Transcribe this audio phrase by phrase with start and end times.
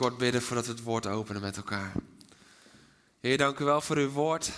[0.00, 1.92] Kort bidden voordat we het woord openen met elkaar.
[3.20, 4.50] Heer, dank u wel voor uw woord.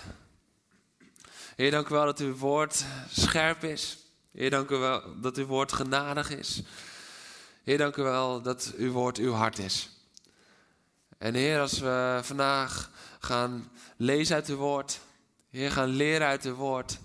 [1.57, 3.99] Heer, dank u wel dat uw woord scherp is.
[4.33, 6.63] Heer, dank u wel dat uw woord genadig is.
[7.63, 9.91] Heer, dank u wel dat uw woord uw hart is.
[11.19, 15.01] En Heer, als we vandaag gaan lezen uit uw woord,
[15.51, 16.99] Heer, gaan leren uit uw woord,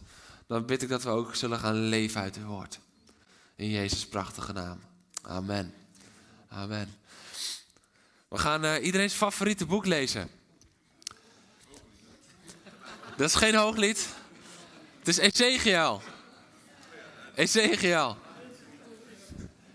[0.48, 2.80] dan bid ik dat we ook zullen gaan leven uit uw woord.
[3.56, 4.80] In Jezus' prachtige naam.
[5.22, 5.73] Amen.
[6.50, 6.97] Amen.
[8.27, 10.30] We gaan uh, iedereen's favoriete boek lezen.
[13.17, 14.08] Dat is geen hooglied.
[15.00, 16.02] Het is Ezekiel.
[17.36, 18.17] Ezekiel.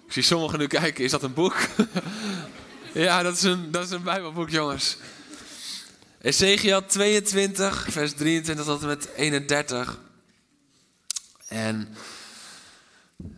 [0.07, 1.57] Ik zie sommigen nu kijken, is dat een boek?
[2.95, 4.97] ja, dat is een, dat is een bijbelboek, jongens.
[6.21, 9.99] Ezekiel 22, vers 23 tot en met 31.
[11.49, 11.97] En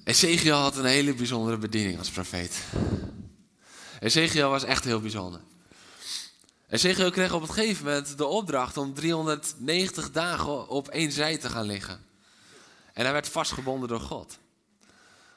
[0.05, 2.57] Ezekiel had een hele bijzondere bediening als profeet.
[4.05, 5.41] Ezekiel was echt heel bijzonder.
[6.69, 11.49] Ezekiel kreeg op een gegeven moment de opdracht om 390 dagen op één zij te
[11.49, 12.05] gaan liggen.
[12.93, 14.39] En hij werd vastgebonden door God.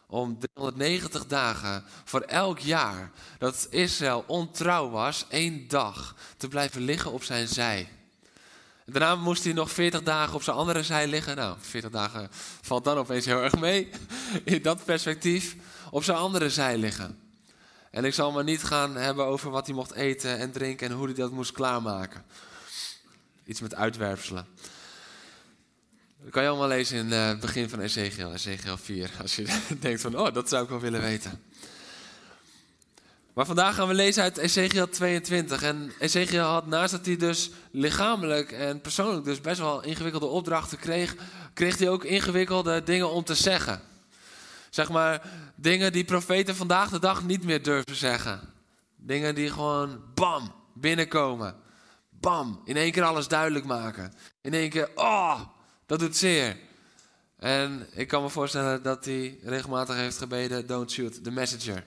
[0.07, 7.11] Om 390 dagen voor elk jaar dat Israël ontrouw was, één dag te blijven liggen
[7.11, 7.89] op zijn zij.
[8.85, 11.35] Daarna moest hij nog 40 dagen op zijn andere zij liggen.
[11.35, 12.29] Nou, 40 dagen
[12.61, 13.89] valt dan opeens heel erg mee.
[14.43, 15.55] In dat perspectief.
[15.91, 17.26] Op zijn andere zij liggen.
[17.91, 20.95] En ik zal maar niet gaan hebben over wat hij mocht eten en drinken en
[20.95, 22.25] hoe hij dat moest klaarmaken.
[23.45, 24.47] Iets met uitwerpselen.
[26.23, 29.11] Dat kan je allemaal lezen in het begin van Ezekiel, Ezekiel 4.
[29.21, 31.41] Als je denkt van, oh, dat zou ik wel willen weten.
[33.33, 35.63] Maar vandaag gaan we lezen uit Ezekiel 22.
[35.63, 40.77] En Ezekiel had, naast dat hij dus lichamelijk en persoonlijk dus best wel ingewikkelde opdrachten
[40.77, 41.15] kreeg,
[41.53, 43.81] kreeg hij ook ingewikkelde dingen om te zeggen.
[44.77, 45.21] Zeg maar
[45.55, 48.53] dingen die profeten vandaag de dag niet meer durven zeggen.
[48.95, 51.55] Dingen die gewoon bam binnenkomen.
[52.09, 54.13] Bam, in één keer alles duidelijk maken.
[54.41, 55.41] In één keer, oh,
[55.85, 56.57] dat doet zeer.
[57.37, 61.85] En ik kan me voorstellen dat hij regelmatig heeft gebeden, don't shoot the messenger.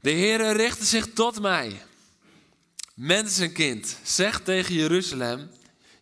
[0.00, 1.82] De Heere richtte zich tot mij.
[2.94, 5.50] Mensenkind, zeg tegen Jeruzalem,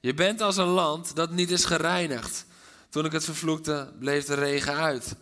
[0.00, 2.46] je bent als een land dat niet is gereinigd.
[2.88, 5.16] Toen ik het vervloekte, bleef de regen uit.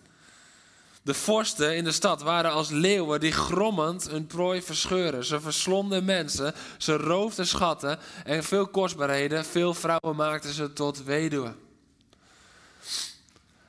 [1.02, 5.24] De vorsten in de stad waren als leeuwen die grommend hun prooi verscheuren.
[5.24, 9.44] Ze verslonden mensen, ze roofden schatten en veel kostbaarheden.
[9.44, 11.56] Veel vrouwen maakten ze tot weduwen.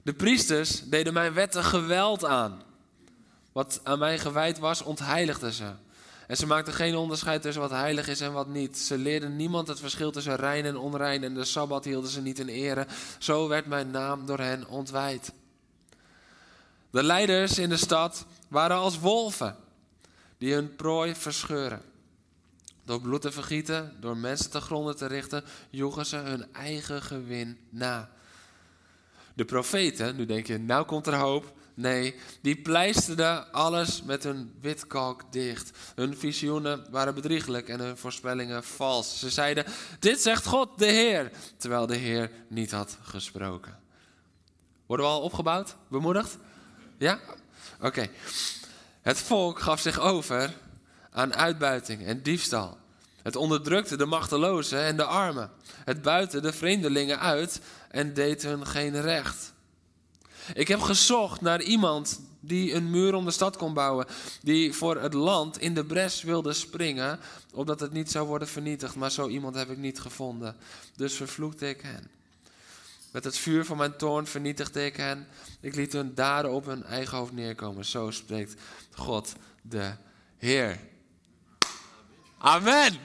[0.01, 2.61] De priesters deden mijn wetten geweld aan.
[3.51, 5.71] Wat aan mij gewijd was, ontheiligden ze.
[6.27, 8.77] En ze maakten geen onderscheid tussen wat heilig is en wat niet.
[8.77, 12.39] Ze leerden niemand het verschil tussen rein en onrein en de Sabbat hielden ze niet
[12.39, 12.87] in ere.
[13.17, 15.31] Zo werd mijn naam door hen ontwijd.
[16.89, 19.55] De leiders in de stad waren als wolven
[20.37, 21.81] die hun prooi verscheuren.
[22.83, 27.57] Door bloed te vergieten, door mensen te gronden te richten, joegen ze hun eigen gewin
[27.69, 28.09] na.
[29.33, 31.56] De profeten, nu denk je, nou komt er hoop.
[31.77, 35.77] Nee, die pleisterden alles met hun witkalk dicht.
[35.95, 39.19] Hun visioenen waren bedrieglijk en hun voorspellingen vals.
[39.19, 39.65] Ze zeiden,
[39.99, 43.79] dit zegt God de Heer, terwijl de Heer niet had gesproken.
[44.85, 45.75] Worden we al opgebouwd?
[45.87, 46.37] Bemoedigd?
[46.97, 47.19] Ja?
[47.81, 48.09] Oké.
[49.01, 50.53] Het volk gaf zich over
[51.11, 52.77] aan uitbuiting en diefstal.
[53.21, 55.51] Het onderdrukte de machtelozen en de armen.
[55.83, 59.55] Het buiten de vreemdelingen uit en deed hun geen recht.
[60.53, 64.05] Ik heb gezocht naar iemand die een muur om de stad kon bouwen.
[64.41, 67.19] Die voor het land in de bres wilde springen.
[67.53, 68.95] Opdat het niet zou worden vernietigd.
[68.95, 70.55] Maar zo iemand heb ik niet gevonden.
[70.95, 72.09] Dus vervloekte ik hen.
[73.11, 75.27] Met het vuur van mijn toorn vernietigde ik hen.
[75.59, 77.85] Ik liet hun daden op hun eigen hoofd neerkomen.
[77.85, 78.61] Zo spreekt
[78.91, 79.91] God de
[80.37, 80.79] Heer.
[82.37, 82.97] Amen.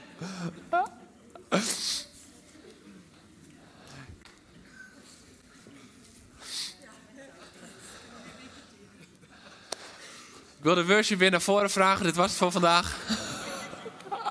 [10.63, 12.05] Ik wil de worship weer naar voren vragen.
[12.05, 12.97] Dit was het voor vandaag.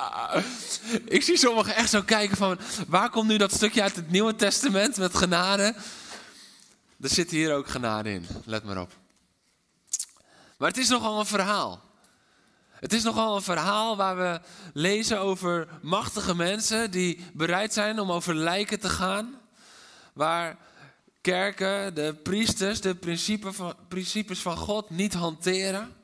[1.05, 2.58] Ik zie sommigen echt zo kijken van...
[2.88, 5.75] waar komt nu dat stukje uit het Nieuwe Testament met genade?
[7.00, 8.26] Er zit hier ook genade in.
[8.44, 8.93] Let maar op.
[10.58, 11.81] Maar het is nogal een verhaal.
[12.70, 14.40] Het is nogal een verhaal waar we
[14.73, 19.40] lezen over machtige mensen die bereid zijn om over lijken te gaan.
[20.12, 20.56] Waar
[21.20, 22.96] kerken, de priesters, de
[23.38, 26.00] van, principes van God niet hanteren.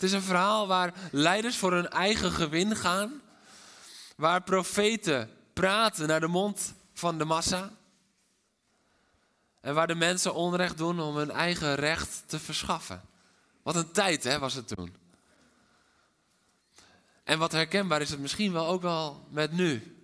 [0.00, 3.20] Het is een verhaal waar leiders voor hun eigen gewin gaan.
[4.16, 7.70] Waar profeten praten naar de mond van de massa.
[9.60, 13.02] En waar de mensen onrecht doen om hun eigen recht te verschaffen.
[13.62, 14.94] Wat een tijd hè, was het toen.
[17.24, 20.02] En wat herkenbaar is het misschien wel ook wel met nu.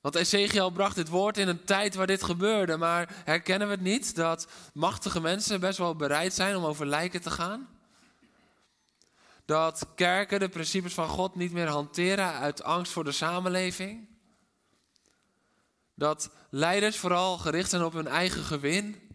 [0.00, 2.76] Want Ezekiel bracht dit woord in een tijd waar dit gebeurde.
[2.76, 7.20] Maar herkennen we het niet dat machtige mensen best wel bereid zijn om over lijken
[7.20, 7.80] te gaan?
[9.52, 14.08] Dat kerken de principes van God niet meer hanteren uit angst voor de samenleving?
[15.94, 19.10] Dat leiders vooral gericht zijn op hun eigen gewin?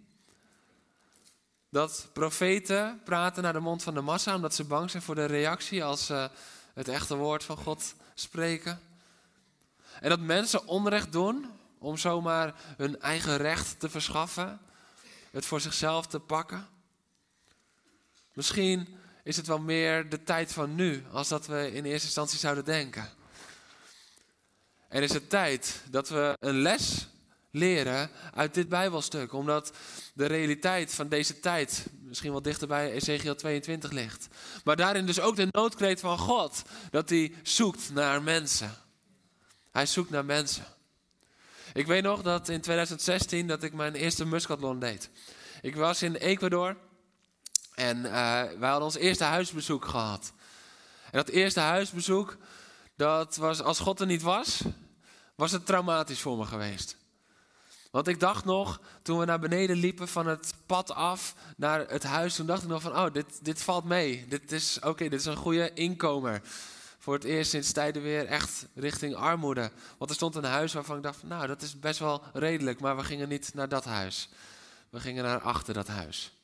[1.69, 5.25] Dat profeten praten naar de mond van de massa omdat ze bang zijn voor de
[5.25, 6.29] reactie als ze
[6.73, 8.79] het echte woord van God spreken?
[9.99, 11.45] En dat mensen onrecht doen
[11.77, 14.59] om zomaar hun eigen recht te verschaffen,
[15.31, 16.67] het voor zichzelf te pakken.
[18.33, 18.97] Misschien
[19.27, 22.65] is het wel meer de tijd van nu, als dat we in eerste instantie zouden
[22.65, 23.09] denken.
[24.89, 27.07] En is het tijd dat we een les
[27.51, 29.71] leren uit dit Bijbelstuk, omdat
[30.13, 34.27] de realiteit van deze tijd misschien wel dichter bij Ezekiel 22 ligt.
[34.63, 38.71] Maar daarin dus ook de noodkreet van God, dat hij zoekt naar mensen.
[39.71, 40.65] Hij zoekt naar mensen.
[41.73, 45.09] Ik weet nog dat in 2016 dat ik mijn eerste muskatlon deed.
[45.61, 46.77] Ik was in Ecuador
[47.77, 48.11] en uh,
[48.59, 50.31] wij hadden ons eerste huisbezoek gehad.
[51.05, 52.37] En dat eerste huisbezoek,
[52.95, 54.61] dat was, als God er niet was,
[55.35, 56.97] was het traumatisch voor me geweest.
[57.91, 62.03] Want ik dacht nog, toen we naar beneden liepen van het pad af naar het
[62.03, 64.25] huis, toen dacht ik nog van, oh, dit, dit valt mee.
[64.27, 66.41] Dit is, oké, dit is een goede inkomer
[66.97, 69.71] voor het eerst sinds tijden weer echt richting armoede.
[69.97, 72.97] Want er stond een huis waarvan ik dacht, nou dat is best wel redelijk, maar
[72.97, 74.29] we gingen niet naar dat huis.
[74.89, 76.36] We gingen naar achter dat huis.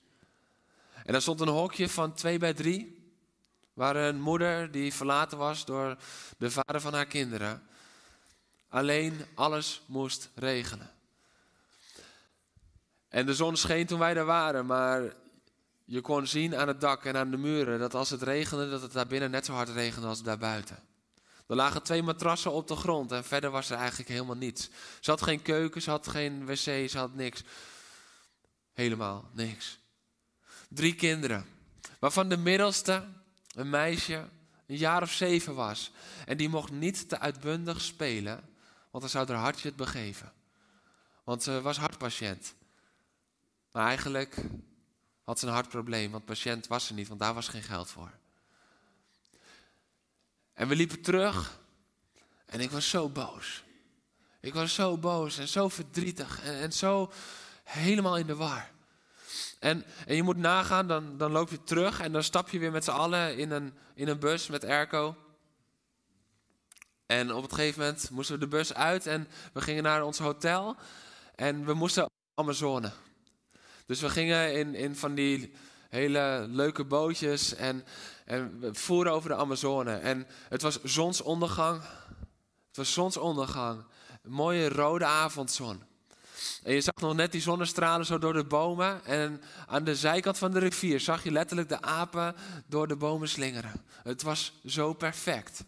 [1.03, 3.11] En daar stond een hokje van twee bij drie,
[3.73, 5.97] waar een moeder die verlaten was door
[6.37, 7.63] de vader van haar kinderen,
[8.67, 10.91] alleen alles moest regelen.
[13.09, 15.13] En de zon scheen toen wij daar waren, maar
[15.85, 18.81] je kon zien aan het dak en aan de muren dat als het regende, dat
[18.81, 20.83] het daar binnen net zo hard regende als daar buiten.
[21.47, 24.69] Er lagen twee matrassen op de grond en verder was er eigenlijk helemaal niets.
[24.99, 27.43] Ze had geen keuken, ze had geen wc, ze had niks.
[28.73, 29.79] Helemaal niks.
[30.73, 31.45] Drie kinderen,
[31.99, 33.07] waarvan de middelste,
[33.55, 34.29] een meisje,
[34.67, 35.91] een jaar of zeven was.
[36.25, 38.49] En die mocht niet te uitbundig spelen,
[38.91, 40.33] want dan zou haar hartje het begeven.
[41.23, 42.53] Want ze was hartpatiënt.
[43.71, 44.35] Maar eigenlijk
[45.23, 48.11] had ze een hartprobleem, want patiënt was ze niet, want daar was geen geld voor.
[50.53, 51.59] En we liepen terug
[52.45, 53.63] en ik was zo boos.
[54.39, 57.11] Ik was zo boos en zo verdrietig en, en zo
[57.63, 58.72] helemaal in de war.
[59.63, 62.71] En, en je moet nagaan, dan, dan loop je terug en dan stap je weer
[62.71, 65.15] met z'n allen in een, in een bus met airco.
[67.05, 70.19] En op een gegeven moment moesten we de bus uit en we gingen naar ons
[70.19, 70.75] hotel.
[71.35, 72.91] En we moesten Amazone.
[73.85, 75.53] Dus we gingen in, in van die
[75.89, 77.85] hele leuke bootjes en,
[78.25, 79.95] en we voeren over de Amazone.
[79.95, 81.81] En het was zonsondergang.
[82.67, 83.83] Het was zonsondergang.
[84.21, 85.83] Mooie rode avondzon.
[86.63, 89.05] En je zag nog net die zonnestralen zo door de bomen.
[89.05, 92.35] En aan de zijkant van de rivier zag je letterlijk de apen
[92.67, 93.85] door de bomen slingeren.
[94.03, 95.63] Het was zo perfect.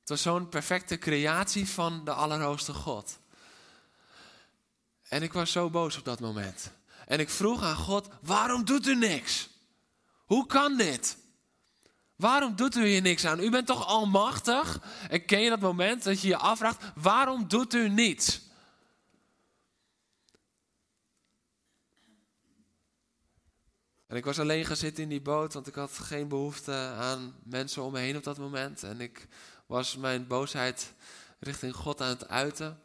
[0.00, 3.18] Het was zo'n perfecte creatie van de Allerhoogste God.
[5.08, 6.70] En ik was zo boos op dat moment.
[7.06, 9.48] En ik vroeg aan God, waarom doet u niks?
[10.24, 11.16] Hoe kan dit?
[12.16, 13.40] Waarom doet u hier niks aan?
[13.40, 14.80] U bent toch almachtig?
[15.10, 18.40] En ken je dat moment dat je je afvraagt, waarom doet u niets?
[24.06, 27.40] En ik was alleen gaan zitten in die boot, want ik had geen behoefte aan
[27.44, 28.82] mensen om me heen op dat moment.
[28.82, 29.28] En ik
[29.66, 30.94] was mijn boosheid
[31.38, 32.80] richting God aan het uiten.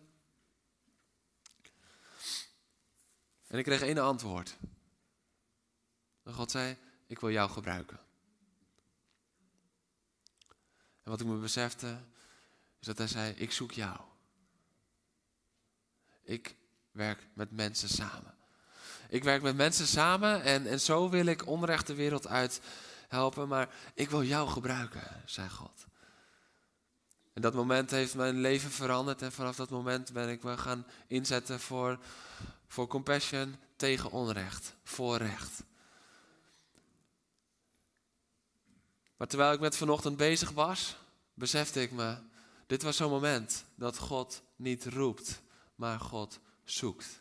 [3.47, 4.57] En ik kreeg één antwoord.
[6.23, 7.99] En God zei, ik wil jou gebruiken.
[11.03, 11.99] En wat ik me besefte,
[12.79, 13.99] is dat hij zei, ik zoek jou.
[16.21, 16.55] Ik
[16.91, 18.40] werk met mensen samen.
[19.11, 22.61] Ik werk met mensen samen en, en zo wil ik onrecht de wereld uit
[23.07, 25.85] helpen, maar ik wil jou gebruiken, zei God.
[27.33, 30.85] En dat moment heeft mijn leven veranderd en vanaf dat moment ben ik me gaan
[31.07, 31.99] inzetten voor
[32.67, 35.63] voor compassion tegen onrecht, voor recht.
[39.17, 40.95] Maar terwijl ik met vanochtend bezig was,
[41.33, 42.17] besefte ik me,
[42.67, 45.41] dit was zo'n moment dat God niet roept,
[45.75, 47.20] maar God zoekt.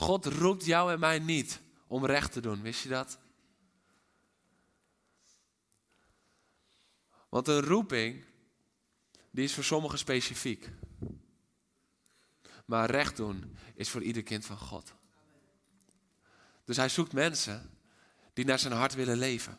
[0.00, 3.18] God roept jou en mij niet om recht te doen, wist je dat?
[7.28, 8.24] Want een roeping,
[9.30, 10.70] die is voor sommigen specifiek.
[12.64, 14.92] Maar recht doen is voor ieder kind van God.
[16.64, 17.70] Dus hij zoekt mensen
[18.32, 19.58] die naar zijn hart willen leven.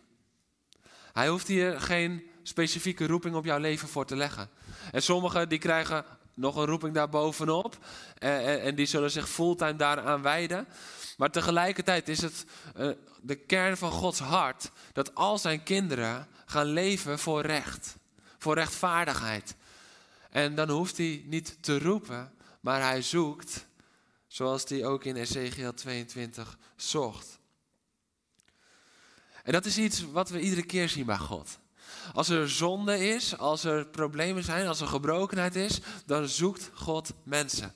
[1.14, 4.50] Hij hoeft hier geen specifieke roeping op jouw leven voor te leggen.
[4.92, 7.78] En sommigen die krijgen nog een roeping daarbovenop.
[8.18, 10.68] En, en, die zullen zich fulltime daaraan wijden.
[11.18, 12.46] Maar tegelijkertijd is het
[12.78, 17.96] uh, de kern van Gods hart dat al zijn kinderen gaan leven voor recht,
[18.38, 19.56] voor rechtvaardigheid.
[20.30, 23.68] En dan hoeft hij niet te roepen, maar hij zoekt,
[24.28, 27.40] zoals hij ook in Ezekiel 22 zocht.
[29.44, 31.60] En dat is iets wat we iedere keer zien bij God.
[32.14, 37.14] Als er zonde is, als er problemen zijn, als er gebrokenheid is, dan zoekt God
[37.24, 37.74] mensen.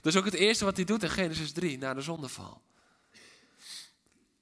[0.00, 2.62] Dat is ook het eerste wat hij doet in Genesis 3, na de zondeval.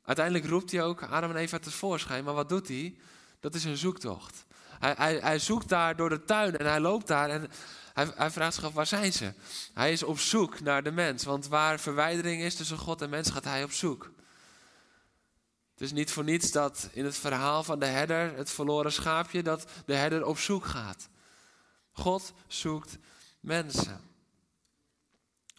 [0.04, 2.96] Uiteindelijk roept hij ook Adam en Eva tevoorschijn, maar wat doet hij?
[3.40, 4.44] Dat is een zoektocht.
[4.78, 7.50] Hij, hij, hij zoekt daar door de tuin en hij loopt daar en
[7.92, 9.32] hij, hij, vraagt zich af, waar zijn ze?
[9.74, 13.30] Hij is op zoek naar de mens, want waar verwijdering is tussen God en mens,
[13.30, 14.10] gaat hij op zoek.
[15.72, 19.42] Het is niet voor niets dat in het verhaal van de herder, het verloren schaapje,
[19.42, 21.08] dat de herder op zoek gaat.
[21.92, 22.98] God zoekt
[23.40, 24.00] mensen.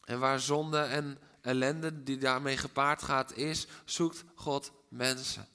[0.03, 5.47] En waar zonde en ellende die daarmee gepaard gaat is, zoekt God mensen.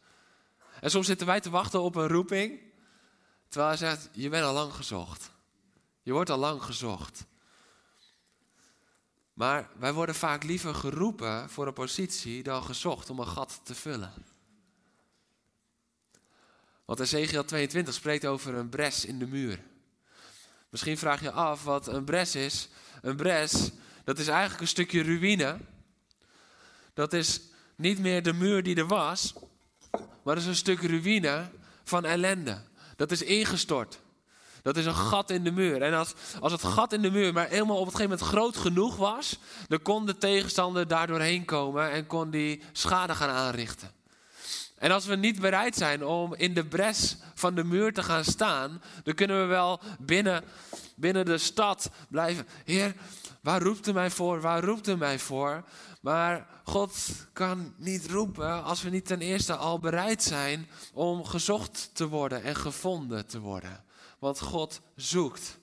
[0.80, 2.60] En soms zitten wij te wachten op een roeping,
[3.48, 5.30] terwijl hij zegt, je bent al lang gezocht.
[6.02, 7.24] Je wordt al lang gezocht.
[9.32, 13.74] Maar wij worden vaak liever geroepen voor een positie dan gezocht om een gat te
[13.74, 14.12] vullen.
[16.88, 19.60] Want Ezekiel 22 spreekt over een bres in de muur.
[20.68, 22.68] Misschien vraag je af wat een bres is.
[23.02, 23.70] Een bres,
[24.04, 25.58] dat is eigenlijk een stukje ruïne.
[26.94, 27.40] Dat is
[27.76, 29.34] niet meer de muur die er was,
[29.92, 31.50] maar dat is een stuk ruïne
[31.84, 32.62] van ellende.
[32.96, 34.00] Dat is ingestort.
[34.62, 35.82] Dat is een gat in de muur.
[35.82, 38.56] En als, als het gat in de muur maar helemaal op een gegeven moment groot
[38.56, 43.97] genoeg was, dan kon de tegenstander daar doorheen komen en kon die schade gaan aanrichten.
[44.78, 48.24] En als we niet bereid zijn om in de bres van de muur te gaan
[48.24, 50.44] staan, dan kunnen we wel binnen,
[50.96, 52.46] binnen de stad blijven.
[52.64, 52.94] Heer,
[53.40, 54.40] waar roept u mij voor?
[54.40, 55.64] Waar roept u mij voor?
[56.00, 56.96] Maar God
[57.32, 62.42] kan niet roepen als we niet ten eerste al bereid zijn om gezocht te worden
[62.42, 63.84] en gevonden te worden.
[64.18, 65.58] Want God zoekt.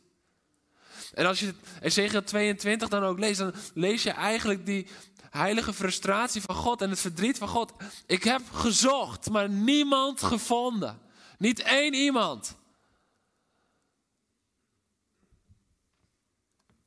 [1.13, 4.87] En als je Ezekiel 22 dan ook leest, dan lees je eigenlijk die
[5.35, 7.73] heilige frustratie van God en het verdriet van God.
[8.05, 11.01] Ik heb gezocht, maar niemand gevonden.
[11.37, 12.55] Niet één iemand.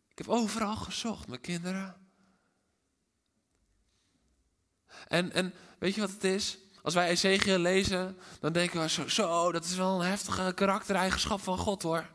[0.09, 1.97] Ik heb overal gezocht, mijn kinderen.
[5.09, 6.59] En, en weet je wat het is?
[6.83, 11.41] Als wij Ezekiel lezen, dan denken we zo, zo, dat is wel een heftige karaktereigenschap
[11.41, 12.11] van God hoor.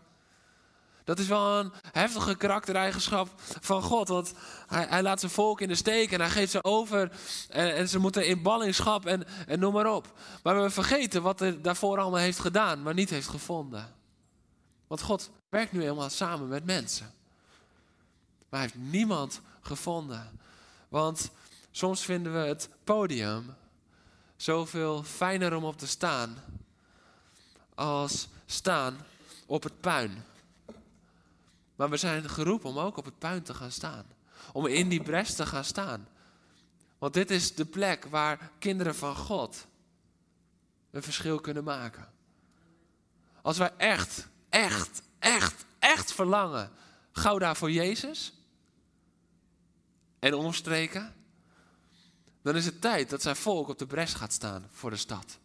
[1.03, 3.29] Dat is wel een heftige karaktereigenschap
[3.59, 4.07] van God.
[4.07, 4.33] Want
[4.67, 7.11] hij, hij, laat zijn volk in de steek en hij geeft ze over.
[7.49, 10.19] En, ze moeten in ballingschap en, en noem maar op.
[10.43, 13.95] Maar we vergeten wat hij daarvoor allemaal heeft gedaan, maar niet heeft gevonden.
[14.87, 17.13] Want God werkt nu helemaal samen met mensen.
[18.49, 20.39] Maar hij heeft niemand gevonden.
[20.89, 21.31] Want
[21.71, 23.55] soms vinden we het podium
[24.35, 26.35] zoveel fijner om op te staan.
[27.75, 28.97] Als staan
[29.45, 30.23] op het puin.
[31.75, 34.05] Maar we zijn geroepen om ook op het puin te gaan staan.
[34.51, 36.07] Om in die bres te gaan staan.
[36.97, 39.67] Want dit is de plek waar kinderen van God
[40.91, 42.11] een verschil kunnen maken.
[43.41, 46.71] Als wij echt, echt, echt, echt verlangen,
[47.11, 48.33] gauw daar voor Jezus
[50.19, 51.15] en omstreken,
[52.41, 55.39] dan is het tijd dat zijn volk op de bres gaat staan voor de stad.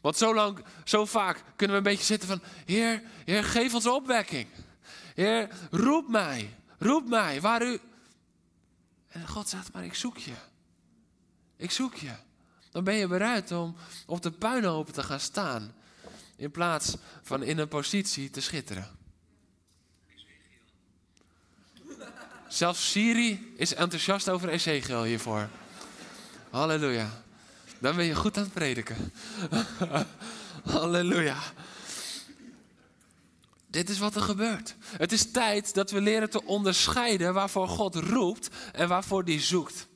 [0.00, 3.86] Want zo lang, zo vaak kunnen we een beetje zitten van, Heer, Heer, geef ons
[3.86, 4.46] opwekking.
[5.14, 7.80] Heer, roep mij, roep mij, waar u...
[9.08, 10.34] En God zegt, maar ik zoek je.
[11.56, 12.12] Ik zoek je.
[12.70, 13.76] Dan ben je bereid om
[14.06, 15.74] op de puinhopen te gaan staan.
[16.36, 18.96] In plaats van in een positie te schitteren.
[22.48, 25.48] Zelfs Siri is enthousiast over Ezekiel hiervoor.
[26.50, 27.24] Halleluja.
[27.78, 29.12] Dan ben je goed aan het prediken.
[30.72, 31.38] Halleluja.
[33.66, 34.76] Dit is wat er gebeurt.
[34.80, 39.86] Het is tijd dat we leren te onderscheiden waarvoor God roept en waarvoor die zoekt.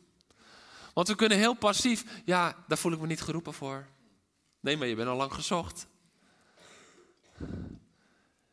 [0.93, 3.87] Want we kunnen heel passief, ja, daar voel ik me niet geroepen voor.
[4.61, 5.87] Nee, maar je bent al lang gezocht.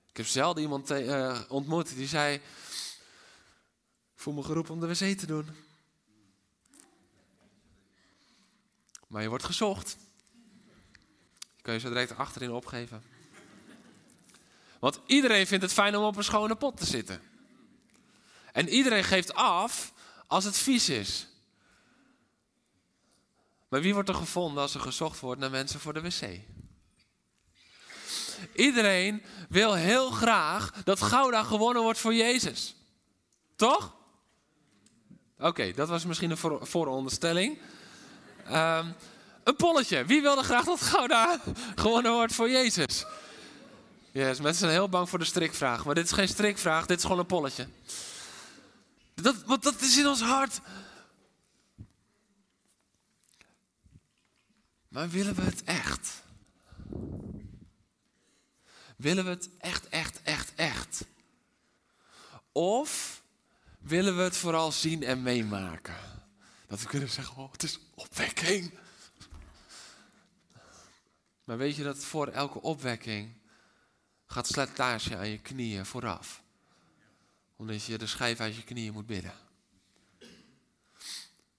[0.10, 2.42] Ik heb zelden iemand uh, ontmoet die zei, ik
[4.16, 5.67] voel me geroepen om de wc te doen.
[9.08, 9.98] Maar je wordt gezocht.
[11.56, 13.04] Je kan je zo direct achterin opgeven.
[14.80, 17.22] Want iedereen vindt het fijn om op een schone pot te zitten.
[18.52, 19.94] En iedereen geeft af
[20.28, 21.28] als het vies is.
[23.68, 26.40] Maar wie wordt er gevonden als er gezocht wordt naar mensen voor de wc?
[28.54, 32.76] Iedereen wil heel graag dat Gouda gewonnen wordt voor Jezus.
[33.56, 33.96] Toch?
[35.40, 37.60] Oké, dat was misschien een vooronderstelling.
[38.52, 38.96] Um,
[39.44, 40.06] een polletje.
[40.06, 41.42] Wie wilde graag dat Gouda
[41.76, 43.06] gewonnen wordt voor Jezus?
[44.12, 45.86] Yes, mensen zijn heel bang voor de strikvraag.
[45.86, 47.68] Maar dit is geen strikvraag, dit is gewoon een polletje.
[49.14, 50.62] Dat, want dat is in ons hart.
[54.88, 56.22] Maar willen we het echt?
[58.98, 61.06] Willen we het echt, echt, echt, echt?
[62.52, 63.22] Of
[63.80, 66.17] willen we het vooral zien en meemaken?
[66.68, 68.74] Dat we kunnen zeggen, oh, het is opwekking.
[71.44, 73.34] Maar weet je dat voor elke opwekking
[74.26, 76.42] gaat slijtage aan je knieën vooraf?
[77.56, 79.34] Omdat je de schijf uit je knieën moet bidden.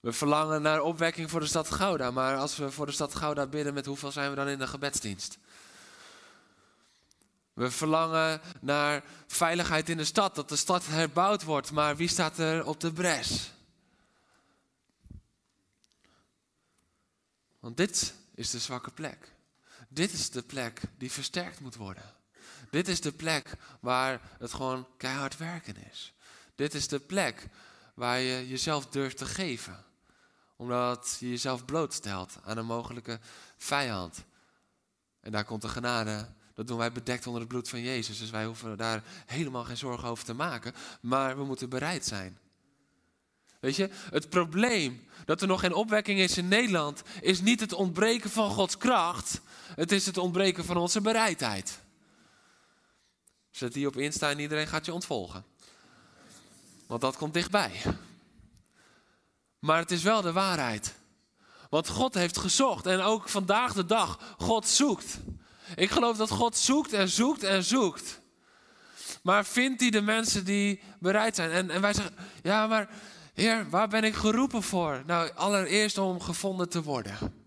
[0.00, 3.46] We verlangen naar opwekking voor de stad Gouda, maar als we voor de stad Gouda
[3.46, 5.38] bidden, met hoeveel zijn we dan in de gebedsdienst?
[7.52, 12.38] We verlangen naar veiligheid in de stad, dat de stad herbouwd wordt, maar wie staat
[12.38, 13.50] er op de bres?
[17.68, 19.32] Want dit is de zwakke plek.
[19.88, 22.14] Dit is de plek die versterkt moet worden.
[22.70, 26.14] Dit is de plek waar het gewoon keihard werken is.
[26.54, 27.48] Dit is de plek
[27.94, 29.84] waar je jezelf durft te geven.
[30.56, 33.20] Omdat je jezelf blootstelt aan een mogelijke
[33.56, 34.24] vijand.
[35.20, 36.28] En daar komt de genade.
[36.54, 38.18] Dat doen wij bedekt onder het bloed van Jezus.
[38.18, 40.74] Dus wij hoeven daar helemaal geen zorgen over te maken.
[41.00, 42.38] Maar we moeten bereid zijn.
[43.60, 47.72] Weet je, het probleem dat er nog geen opwekking is in Nederland, is niet het
[47.72, 49.40] ontbreken van Gods kracht.
[49.74, 51.78] Het is het ontbreken van onze bereidheid.
[53.50, 55.44] Zet die op Insta en iedereen gaat je ontvolgen.
[56.86, 57.82] Want dat komt dichtbij.
[59.58, 60.94] Maar het is wel de waarheid.
[61.70, 65.18] Want God heeft gezocht en ook vandaag de dag, God zoekt.
[65.76, 68.20] Ik geloof dat God zoekt en zoekt en zoekt.
[69.22, 71.50] Maar vindt hij de mensen die bereid zijn?
[71.50, 72.88] En, en wij zeggen, ja, maar
[73.38, 75.02] Heer, waar ben ik geroepen voor?
[75.06, 77.44] Nou, allereerst om gevonden te worden.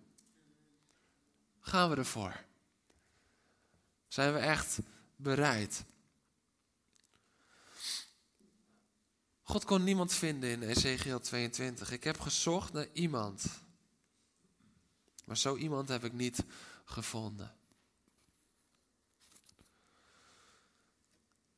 [1.60, 2.44] Gaan we ervoor?
[4.08, 4.80] Zijn we echt
[5.16, 5.84] bereid?
[9.42, 11.92] God kon niemand vinden in Ezekiel 22.
[11.92, 13.46] Ik heb gezocht naar iemand.
[15.26, 16.44] Maar zo iemand heb ik niet
[16.86, 17.56] gevonden.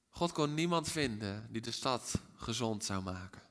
[0.10, 3.42] God kon niemand vinden die de stad gezond zou maken.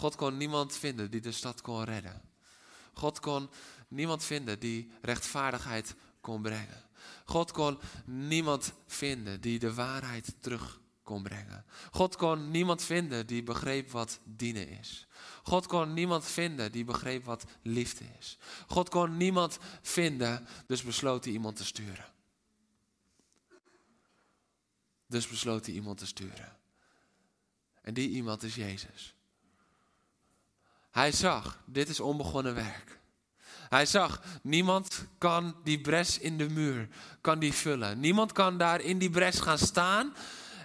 [0.00, 2.22] God kon niemand vinden die de stad kon redden.
[2.92, 3.50] God kon
[3.88, 6.84] niemand vinden die rechtvaardigheid kon brengen.
[7.24, 11.64] God kon niemand vinden die de waarheid terug kon brengen.
[11.90, 15.06] God kon niemand vinden die begreep wat dienen is.
[15.42, 18.38] God kon niemand vinden die begreep wat liefde is.
[18.66, 22.12] God kon niemand vinden, dus besloot hij iemand te sturen.
[25.06, 26.56] Dus besloot hij iemand te sturen.
[27.82, 29.14] En die iemand is Jezus.
[30.90, 32.98] Hij zag, dit is onbegonnen werk.
[33.68, 36.88] Hij zag, niemand kan die bres in de muur,
[37.20, 38.00] kan die vullen.
[38.00, 40.14] Niemand kan daar in die bres gaan staan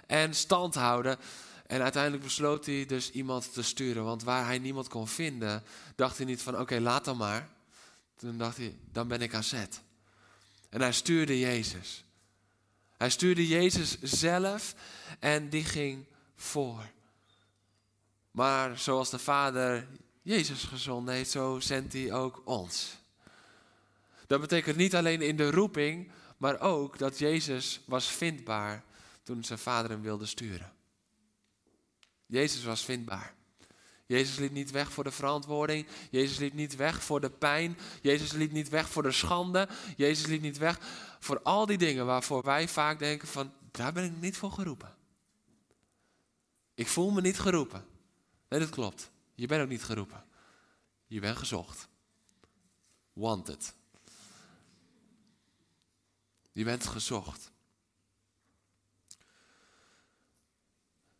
[0.06, 1.18] en stand houden.
[1.66, 4.04] En uiteindelijk besloot hij dus iemand te sturen.
[4.04, 5.62] Want waar hij niemand kon vinden,
[5.94, 7.48] dacht hij niet van oké, laat dan maar.
[8.16, 9.82] Toen dacht hij, dan ben ik aan zet.
[10.68, 12.04] En hij stuurde Jezus.
[12.96, 14.74] Hij stuurde Jezus zelf
[15.18, 16.90] en die ging voor.
[18.30, 19.88] Maar zoals de Vader
[20.26, 22.96] Jezus gezonden heeft, zo zendt hij ook ons.
[24.26, 28.84] Dat betekent niet alleen in de roeping, maar ook dat Jezus was vindbaar
[29.22, 30.72] toen zijn vader hem wilde sturen.
[32.26, 33.34] Jezus was vindbaar.
[34.06, 35.86] Jezus liep niet weg voor de verantwoording.
[36.10, 37.78] Jezus liep niet weg voor de pijn.
[38.02, 39.68] Jezus liep niet weg voor de schande.
[39.96, 40.78] Jezus liep niet weg
[41.20, 44.94] voor al die dingen waarvoor wij vaak denken van, daar ben ik niet voor geroepen.
[46.74, 47.84] Ik voel me niet geroepen.
[48.48, 49.14] Nee, dat klopt.
[49.36, 50.24] Je bent ook niet geroepen.
[51.06, 51.88] Je bent gezocht.
[53.12, 53.74] Wanted.
[56.52, 57.50] Je bent gezocht.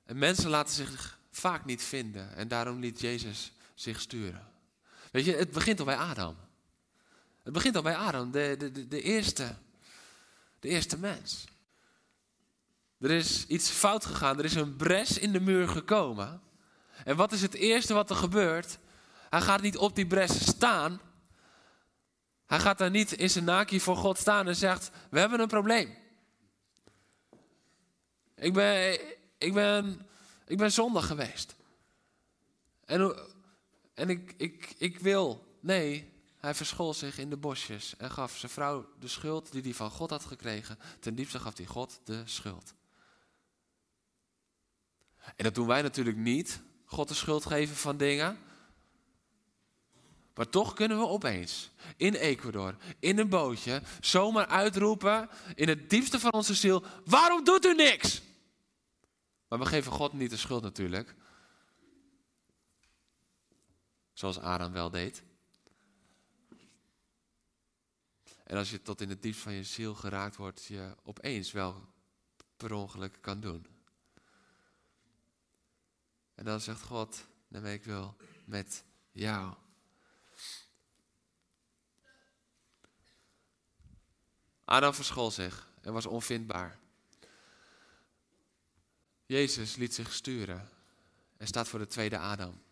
[0.05, 4.49] En mensen laten zich vaak niet vinden en daarom liet Jezus zich sturen.
[5.13, 6.37] Weet je, het begint al bij Adam.
[7.43, 9.57] Het begint al bij Adam, de, de, de, eerste,
[10.61, 11.45] de eerste mens.
[12.99, 16.43] Er is iets fout gegaan, er is een bres in de muur gekomen.
[17.05, 18.79] En wat is het eerste wat er gebeurt?
[19.31, 21.01] Hij gaat niet op die bres staan.
[22.47, 25.49] Hij gaat daar niet in zijn naki voor God staan en zegt: We hebben een
[25.49, 25.97] probleem.
[28.35, 29.01] Ik ben,
[29.39, 30.07] ik ben,
[30.47, 31.55] ik ben zondag geweest.
[32.85, 33.17] En,
[33.95, 35.57] en ik, ik, ik wil.
[35.61, 39.75] Nee, hij verschool zich in de bosjes en gaf zijn vrouw de schuld die hij
[39.75, 40.79] van God had gekregen.
[41.01, 42.75] Ten diepste gaf hij God de schuld.
[45.37, 46.63] En dat doen wij natuurlijk niet.
[46.87, 48.39] God de schuld geven van dingen.
[50.35, 56.21] Maar toch kunnen we opeens in Ecuador, in een bootje, zomaar uitroepen in het diepste
[56.21, 58.23] van onze ziel: Waarom doet u niks?
[59.49, 61.15] Maar we geven God niet de schuld natuurlijk.
[64.13, 65.23] Zoals Adam wel deed.
[68.45, 71.89] En als je tot in het diepst van je ziel geraakt wordt, je opeens wel
[72.57, 73.76] per ongeluk kan doen.
[76.37, 79.55] En dan zegt God, ben ik wil met jou.
[84.65, 86.79] Adam verschool zich en was onvindbaar.
[89.27, 90.69] Jezus liet zich sturen
[91.37, 92.63] en staat voor de tweede Adam.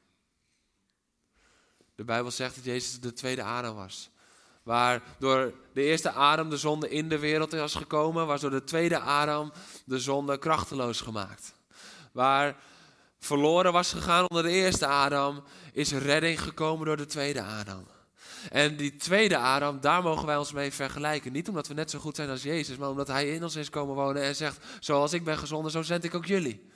[1.95, 4.11] De Bijbel zegt dat Jezus de tweede Adam was.
[4.63, 8.65] Waar door de eerste Adam de zonde in de wereld is gekomen, was door de
[8.65, 9.53] tweede Adam
[9.85, 11.55] de zonde krachteloos gemaakt.
[12.13, 12.57] Waar
[13.25, 17.87] verloren was gegaan onder de eerste Adam, is redding gekomen door de tweede Adam.
[18.51, 21.33] En die tweede Adam, daar mogen wij ons mee vergelijken.
[21.33, 23.71] Niet omdat we net zo goed zijn als Jezus, maar omdat Hij in ons is
[23.71, 26.73] komen wonen en zegt: Zoals ik ben gezonden, zo zend ik ook jullie.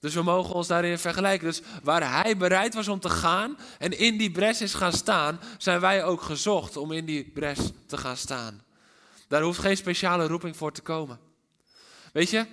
[0.00, 1.46] Dus we mogen ons daarin vergelijken.
[1.46, 5.40] Dus waar Hij bereid was om te gaan en in die bres is gaan staan,
[5.58, 8.62] zijn wij ook gezocht om in die bres te gaan staan.
[9.28, 11.18] Daar hoeft geen speciale roeping voor te komen.
[12.12, 12.46] Weet je,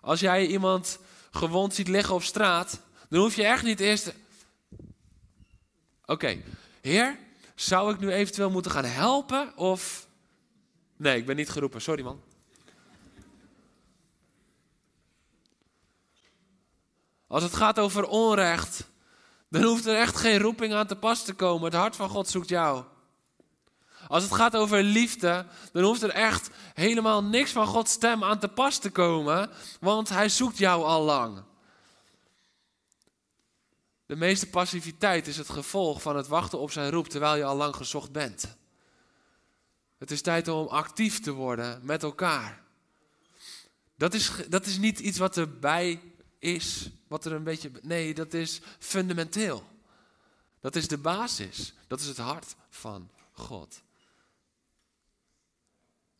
[0.00, 0.98] als jij iemand
[1.34, 4.12] gewond ziet liggen op straat, dan hoef je echt niet eerst.
[6.06, 6.42] Oké,
[6.80, 7.18] Heer,
[7.54, 10.06] zou ik nu eventueel moeten gaan helpen of.
[10.96, 12.22] Nee, ik ben niet geroepen, sorry man.
[17.26, 18.90] Als het gaat over onrecht,
[19.48, 21.64] dan hoeft er echt geen roeping aan te pas te komen.
[21.64, 22.84] Het hart van God zoekt jou.
[24.08, 28.38] Als het gaat over liefde, dan hoeft er echt helemaal niks van Gods stem aan
[28.38, 31.42] te pas te komen, want Hij zoekt jou al lang.
[34.06, 37.56] De meeste passiviteit is het gevolg van het wachten op zijn roep terwijl je al
[37.56, 38.56] lang gezocht bent.
[39.98, 42.62] Het is tijd om actief te worden met elkaar.
[43.96, 46.00] Dat is, dat is niet iets wat erbij
[46.38, 47.70] is, wat er een beetje.
[47.82, 49.64] Nee, dat is fundamenteel.
[50.60, 51.74] Dat is de basis.
[51.86, 53.82] Dat is het hart van God.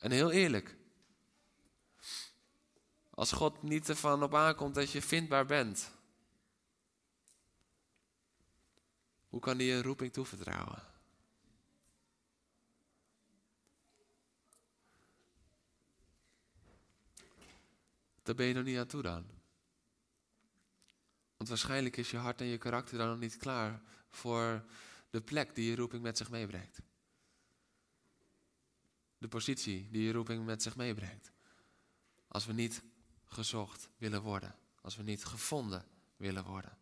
[0.04, 0.76] En heel eerlijk.
[3.10, 5.92] Als God niet ervan op aankomt dat je vindbaar bent,
[9.28, 10.82] Hoe kan hij je roeping toevertrouwen?
[18.22, 19.26] Daar ben je nog niet aan toe dan.
[21.36, 24.64] Want waarschijnlijk is je hart en je karakter dan nog niet klaar voor
[25.10, 26.78] de plek die je roeping met zich meebrengt.
[29.18, 31.32] De positie die je roeping met zich meebrengt.
[32.28, 32.82] Als we niet
[33.24, 34.54] gezocht willen worden.
[34.80, 35.84] Als we niet gevonden
[36.16, 36.78] willen worden.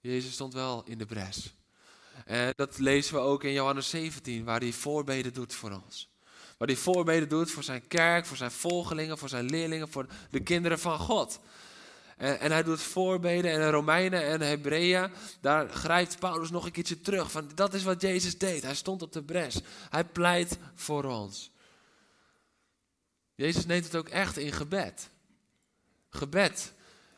[0.00, 1.54] Jezus stond wel in de bres.
[2.24, 6.10] En dat lezen we ook in Johannes 17, waar hij voorbeden doet voor ons.
[6.58, 10.40] Waar hij voorbeden doet voor zijn kerk, voor zijn volgelingen, voor zijn leerlingen, voor de
[10.42, 11.40] kinderen van God.
[12.20, 17.00] En, en hij doet voorbeden en Romeinen en Hebreeën, daar grijpt Paulus nog een keertje
[17.00, 17.30] terug.
[17.30, 18.62] Van, dat is wat Jezus deed.
[18.62, 19.60] Hij stond op de bres.
[19.90, 21.52] Hij pleit voor ons.
[23.34, 25.10] Jezus neemt het ook echt in gebed.
[26.08, 26.72] Gebed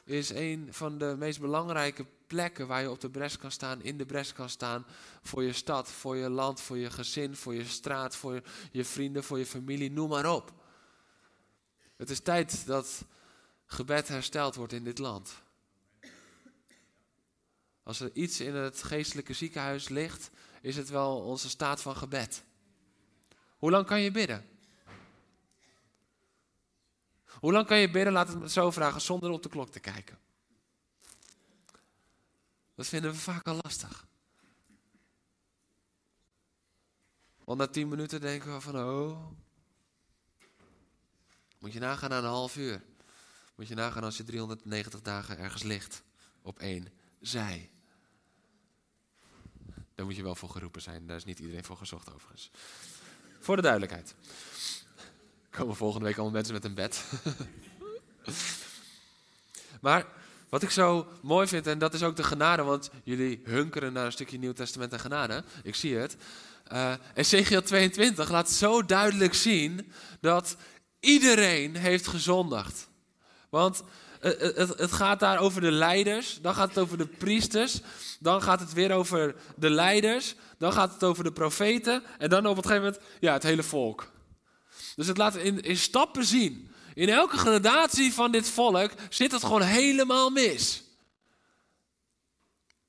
[0.05, 3.99] is een van de meest belangrijke plekken waar je op de bres kan staan, in
[3.99, 4.87] de bres kan staan.
[5.23, 9.25] Voor je stad, voor je land, voor je gezin, voor je straat, voor je vrienden,
[9.25, 10.53] voor je familie, noem maar op.
[11.97, 13.05] Het is tijd dat
[13.73, 15.43] gebed hersteld wordt in dit land.
[17.83, 20.31] Als er iets in het geestelijke ziekenhuis ligt,
[20.61, 22.45] is het wel onze staat van gebed.
[23.57, 24.49] Hoe lang kan je bidden?
[27.27, 30.19] Hoe lang kan je bidden, laat het zo vragen, zonder op de klok te kijken?
[32.75, 34.07] Dat vinden we vaak al lastig.
[37.45, 39.27] Want na tien minuten denken we van, oh,
[41.59, 42.83] moet je nagaan aan een half uur.
[43.63, 46.03] Moet je nagaan als je 390 dagen ergens ligt
[46.43, 46.89] op één
[47.21, 47.71] zij.
[49.95, 51.07] Daar moet je wel voor geroepen zijn.
[51.07, 52.51] Daar is niet iedereen voor gezocht overigens.
[53.41, 54.15] Voor de duidelijkheid.
[55.51, 57.05] Komen volgende week allemaal mensen met een bed.
[59.81, 60.07] maar
[60.49, 64.07] wat ik zo mooi vind, en dat is ook de genade, want jullie hunkeren naar
[64.07, 65.45] een stukje Nieuw Testament en genade.
[65.63, 66.17] Ik zie het.
[66.73, 70.57] Uh, Ezekiel 22 laat zo duidelijk zien dat
[71.01, 72.91] iedereen heeft gezondigd.
[73.53, 73.83] Want
[74.21, 77.81] het, het, het, gaat daar over de leiders, dan gaat het over de priesters,
[78.19, 82.47] dan gaat het weer over de leiders, dan gaat het over de profeten en dan
[82.47, 84.11] op een gegeven moment ja, het hele volk.
[84.97, 86.71] Dus het laat in, in stappen zien.
[86.95, 90.83] In elke gradatie van dit volk zit het gewoon helemaal mis.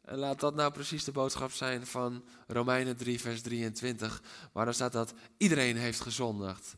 [0.02, 4.22] En laat dat nou precies de boodschap zijn van Romeinen 3, vers 23,
[4.54, 6.76] waar dan staat dat iedereen heeft gezondigd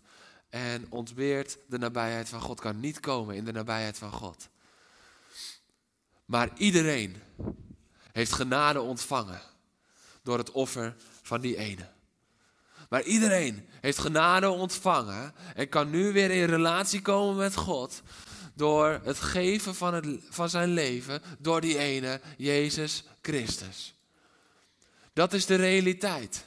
[0.56, 4.50] en ontbeert de nabijheid van God, kan niet komen in de nabijheid van God.
[6.26, 7.16] Maar iedereen
[8.12, 9.42] heeft genade ontvangen
[10.24, 11.90] door het offer van die ene.
[12.90, 18.02] Maar iedereen heeft genade ontvangen en kan nu weer in relatie komen met God
[18.54, 23.96] door het geven van, het, van zijn leven door die ene, Jezus Christus.
[25.14, 26.46] Dat is de realiteit.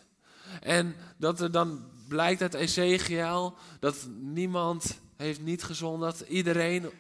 [0.61, 6.21] En dat er dan blijkt uit Ezekiel dat niemand heeft niet gezondigd.
[6.21, 6.90] Iedereen,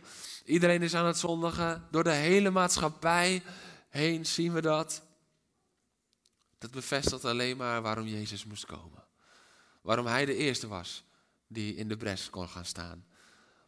[0.44, 1.86] iedereen is aan het zondigen.
[1.90, 3.42] Door de hele maatschappij
[3.88, 5.02] heen zien we dat.
[6.58, 9.04] Dat bevestigt alleen maar waarom Jezus moest komen.
[9.82, 11.04] Waarom hij de eerste was
[11.46, 13.06] die in de bres kon gaan staan.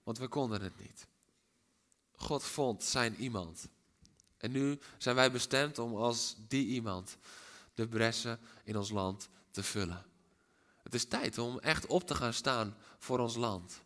[0.03, 1.07] Want we konden het niet.
[2.17, 3.69] God vond zijn iemand.
[4.37, 7.17] En nu zijn wij bestemd om als die iemand
[7.75, 10.10] de bressen in ons land te vullen.
[10.91, 13.83] Het is tijd om echt op te gaan staan voor ons land.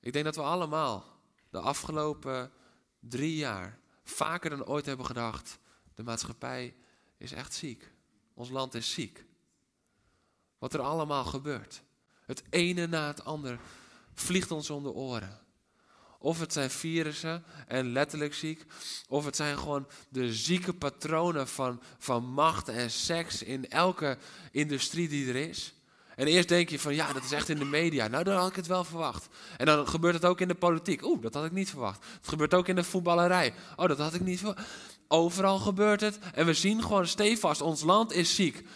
[0.00, 1.04] Ik denk dat we allemaal
[1.50, 2.52] de afgelopen
[2.98, 5.58] drie jaar vaker dan ooit hebben gedacht:
[5.94, 6.76] de maatschappij
[7.16, 7.92] is echt ziek.
[8.32, 9.26] Ons land is ziek.
[10.58, 11.82] Wat er allemaal gebeurt.
[12.24, 13.60] Het ene na het ander
[14.14, 15.43] vliegt ons om de oren.
[16.24, 18.64] Of het zijn virussen en letterlijk ziek.
[19.08, 24.18] Of het zijn gewoon de zieke patronen van, van macht en seks in elke
[24.50, 25.74] industrie die er is.
[26.16, 28.08] En eerst denk je van ja, dat is echt in de media.
[28.08, 29.28] Nou, dan had ik het wel verwacht.
[29.56, 31.04] En dan gebeurt het ook in de politiek.
[31.04, 32.04] Oeh, dat had ik niet verwacht.
[32.16, 33.54] Het gebeurt ook in de voetballerij.
[33.76, 34.68] Oh, dat had ik niet verwacht.
[35.08, 36.18] Overal gebeurt het.
[36.34, 38.66] En we zien gewoon stevast, ons land is ziek.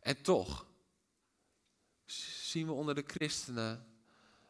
[0.00, 0.66] En toch
[2.40, 3.87] zien we onder de christenen.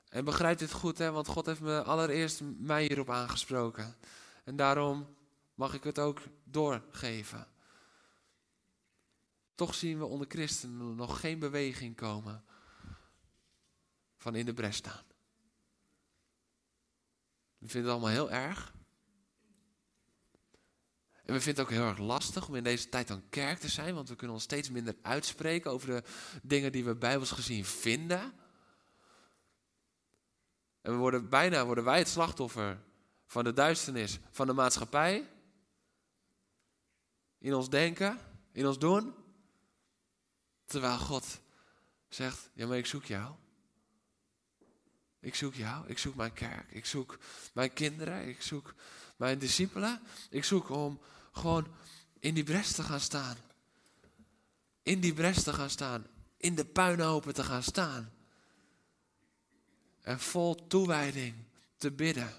[0.09, 3.97] En begrijp dit goed, hè, want God heeft me allereerst mij hierop aangesproken.
[4.45, 5.17] En daarom
[5.55, 7.47] mag ik het ook doorgeven.
[9.55, 12.45] Toch zien we onder christenen nog geen beweging komen
[14.17, 15.03] van in de bres staan.
[17.59, 18.73] We vinden het allemaal heel erg.
[21.25, 23.69] En we vinden het ook heel erg lastig om in deze tijd dan kerk te
[23.69, 26.03] zijn, want we kunnen ons steeds minder uitspreken over de
[26.43, 28.33] dingen die we bijbels gezien vinden.
[30.89, 32.79] En we worden bijna worden wij het slachtoffer
[33.27, 35.29] van de duisternis van de maatschappij.
[37.39, 38.19] In ons denken,
[38.53, 39.15] in ons doen.
[40.65, 41.41] Terwijl God
[42.09, 43.35] zegt, ja maar ik zoek jou.
[45.21, 47.19] Ik zoek jou, ik zoek mijn kerk, ik zoek
[47.55, 48.75] mijn kinderen, ik zoek
[49.17, 50.01] mijn discipelen.
[50.31, 51.01] Ik zoek om
[51.33, 51.67] gewoon
[52.19, 53.37] in die bres te gaan staan.
[54.83, 56.07] In die bres te gaan staan.
[56.37, 58.18] In de puinhopen te gaan staan.
[60.09, 61.35] En vol toewijding
[61.77, 62.33] te bidden.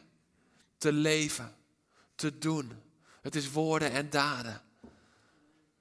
[0.77, 1.55] Te leven.
[2.15, 2.71] Te doen.
[3.21, 4.61] Het is woorden en daden.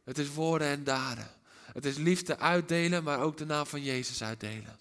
[0.05, 1.31] Het is woorden en daden.
[1.73, 4.79] Het is liefde uitdelen, maar ook de naam van Jezus uitdelen.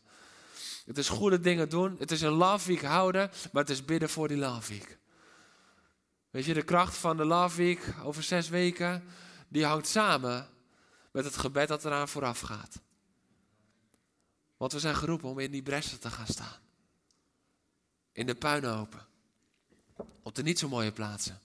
[0.85, 1.95] Het is goede dingen doen.
[1.99, 4.97] Het is een love week houden, maar het is bidden voor die love week.
[6.29, 9.03] Weet je, de kracht van de Love Week over zes weken,
[9.47, 10.47] die hangt samen
[11.11, 12.79] met het gebed dat eraan vooraf gaat.
[14.57, 16.65] Want we zijn geroepen om in die bressen te gaan staan.
[18.17, 19.07] In de puinhopen.
[20.21, 21.41] Op de niet zo mooie plaatsen.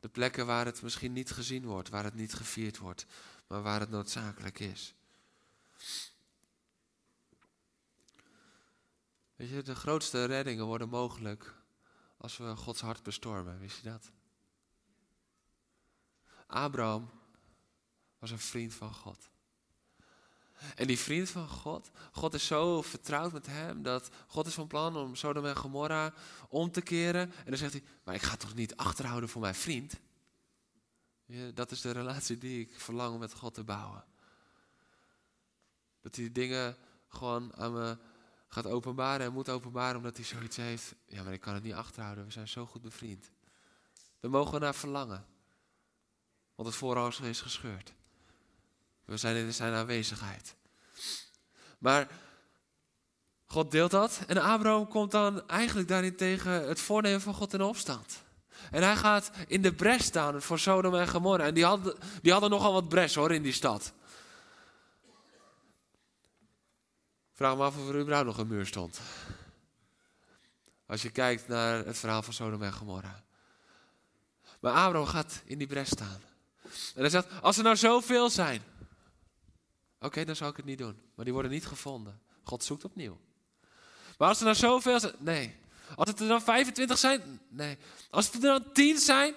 [0.00, 3.06] De plekken waar het misschien niet gezien wordt, waar het niet gevierd wordt,
[3.46, 4.94] maar waar het noodzakelijk is.
[9.36, 11.54] Weet je, de grootste reddingen worden mogelijk
[12.16, 13.58] als we Gods hart bestormen.
[13.58, 14.10] Wist je dat?
[16.46, 17.10] Abraham
[18.18, 19.30] was een vriend van God.
[20.74, 24.66] En die vriend van God, God is zo vertrouwd met hem dat God is van
[24.66, 26.12] plan om Sodom en Gomorra
[26.48, 27.20] om te keren.
[27.20, 29.94] En dan zegt hij, maar ik ga toch niet achterhouden voor mijn vriend?
[31.24, 34.04] Ja, dat is de relatie die ik verlang om met God te bouwen.
[36.00, 36.76] Dat hij dingen
[37.08, 37.96] gewoon aan me
[38.48, 40.94] gaat openbaren en moet openbaren omdat hij zoiets heeft.
[41.06, 42.24] Ja, maar ik kan het niet achterhouden.
[42.24, 43.30] We zijn zo goed bevriend.
[44.20, 45.26] Daar mogen we naar verlangen.
[46.54, 47.92] Want het voorhangsel is gescheurd.
[49.10, 50.54] We zijn in zijn aanwezigheid.
[51.78, 52.08] Maar
[53.46, 57.62] God deelt dat en Abraham komt dan eigenlijk daarin tegen het voornemen van God in
[57.62, 58.22] opstand.
[58.70, 61.44] En hij gaat in de bres staan voor Sodom en Gomorra.
[61.44, 63.92] En die hadden, die hadden nogal wat bres hoor in die stad.
[67.32, 69.00] Vraag me af of er überhaupt nog een muur stond.
[70.86, 73.24] Als je kijkt naar het verhaal van Sodom en Gomorra.
[74.60, 76.20] Maar Abraham gaat in die bres staan.
[76.94, 78.69] En hij zegt, als er nou zoveel zijn.
[80.00, 81.00] Oké, dan zou ik het niet doen.
[81.14, 82.20] Maar die worden niet gevonden.
[82.42, 83.20] God zoekt opnieuw.
[84.18, 85.14] Maar als er nou zoveel zijn.
[85.18, 85.56] Nee.
[85.94, 87.40] Als het er dan 25 zijn.
[87.48, 87.78] Nee.
[88.10, 89.34] Als het er dan 10 zijn.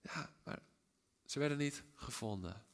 [0.00, 0.58] Ja, maar
[1.26, 2.64] ze werden niet gevonden.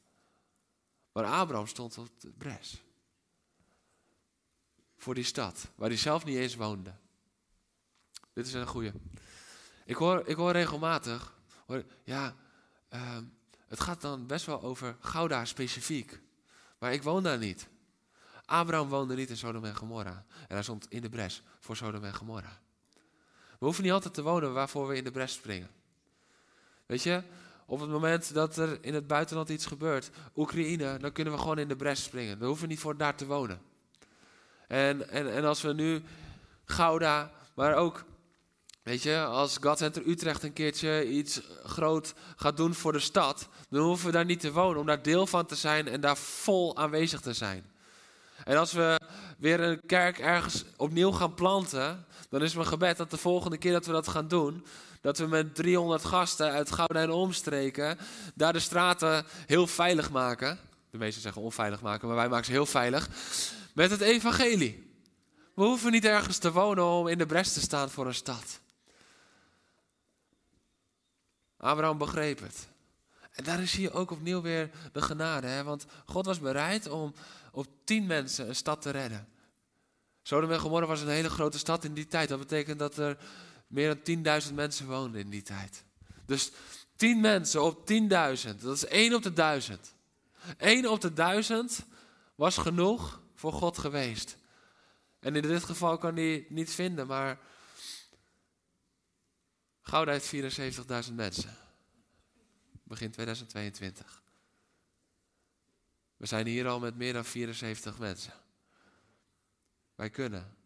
[1.11, 2.81] Maar Abraham stond op de bres.
[4.97, 5.67] Voor die stad.
[5.75, 6.93] Waar hij zelf niet eens woonde.
[8.33, 8.93] Dit is een goede.
[9.85, 11.33] Ik hoor, ik hoor regelmatig.
[12.03, 12.35] Ja,
[12.93, 13.17] uh,
[13.67, 16.19] het gaat dan best wel over Gouda specifiek.
[16.83, 17.67] Maar ik woon daar niet.
[18.45, 20.25] Abraham woonde niet in Sodom en Gomorra.
[20.47, 22.59] En hij stond in de bres voor Sodom en Gomorra.
[23.49, 25.69] We hoeven niet altijd te wonen waarvoor we in de bres springen.
[26.85, 27.23] Weet je,
[27.65, 31.59] op het moment dat er in het buitenland iets gebeurt, Oekraïne, dan kunnen we gewoon
[31.59, 32.39] in de bres springen.
[32.39, 33.61] We hoeven niet voor daar te wonen.
[34.67, 36.03] En, en, en als we nu
[36.65, 38.03] Gouda, maar ook
[38.83, 43.47] Weet je, als God Center Utrecht een keertje iets groot gaat doen voor de stad,
[43.69, 46.17] dan hoeven we daar niet te wonen om daar deel van te zijn en daar
[46.17, 47.71] vol aanwezig te zijn.
[48.43, 48.99] En als we
[49.37, 53.71] weer een kerk ergens opnieuw gaan planten, dan is mijn gebed dat de volgende keer
[53.71, 54.65] dat we dat gaan doen,
[55.01, 57.97] dat we met 300 gasten uit Gouda en omstreken
[58.35, 60.59] daar de straten heel veilig maken.
[60.89, 63.09] De meesten zeggen onveilig maken, maar wij maken ze heel veilig.
[63.73, 64.91] Met het evangelie.
[65.55, 68.61] We hoeven niet ergens te wonen om in de bres te staan voor een stad.
[71.63, 72.67] Abraham begreep het.
[73.31, 75.47] En daarin zie je ook opnieuw weer de genade.
[75.47, 75.63] Hè?
[75.63, 77.13] Want God was bereid om
[77.51, 79.27] op tien mensen een stad te redden.
[80.21, 82.29] Sodom en Gomorra was een hele grote stad in die tijd.
[82.29, 83.17] Dat betekent dat er
[83.67, 85.83] meer dan 10.000 mensen woonden in die tijd.
[86.25, 86.51] Dus
[86.95, 88.05] 10 mensen op 10.000,
[88.61, 89.93] dat is 1 op de 1000.
[90.57, 91.79] 1 op de 1000
[92.35, 94.37] was genoeg voor God geweest.
[95.19, 97.39] En in dit geval kan hij niet vinden, maar
[99.83, 100.33] Gouda heeft
[101.07, 101.57] 74.000 mensen.
[102.83, 104.21] Begin 2022.
[106.17, 108.33] We zijn hier al met meer dan 74 mensen.
[109.95, 110.57] Wij kunnen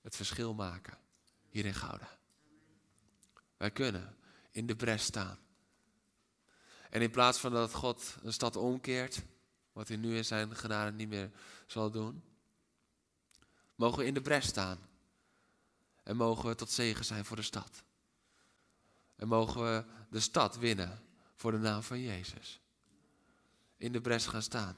[0.00, 0.98] het verschil maken
[1.48, 2.18] hier in Gouda.
[3.56, 4.16] Wij kunnen
[4.50, 5.38] in de bres staan.
[6.90, 9.22] En in plaats van dat God een stad omkeert,
[9.72, 11.30] wat hij nu in zijn genade niet meer
[11.66, 12.22] zal doen,
[13.74, 14.78] mogen we in de bres staan.
[16.02, 17.82] En mogen we tot zegen zijn voor de stad.
[19.20, 21.02] En mogen we de stad winnen
[21.34, 22.60] voor de naam van Jezus.
[23.76, 24.76] In de bres gaan staan.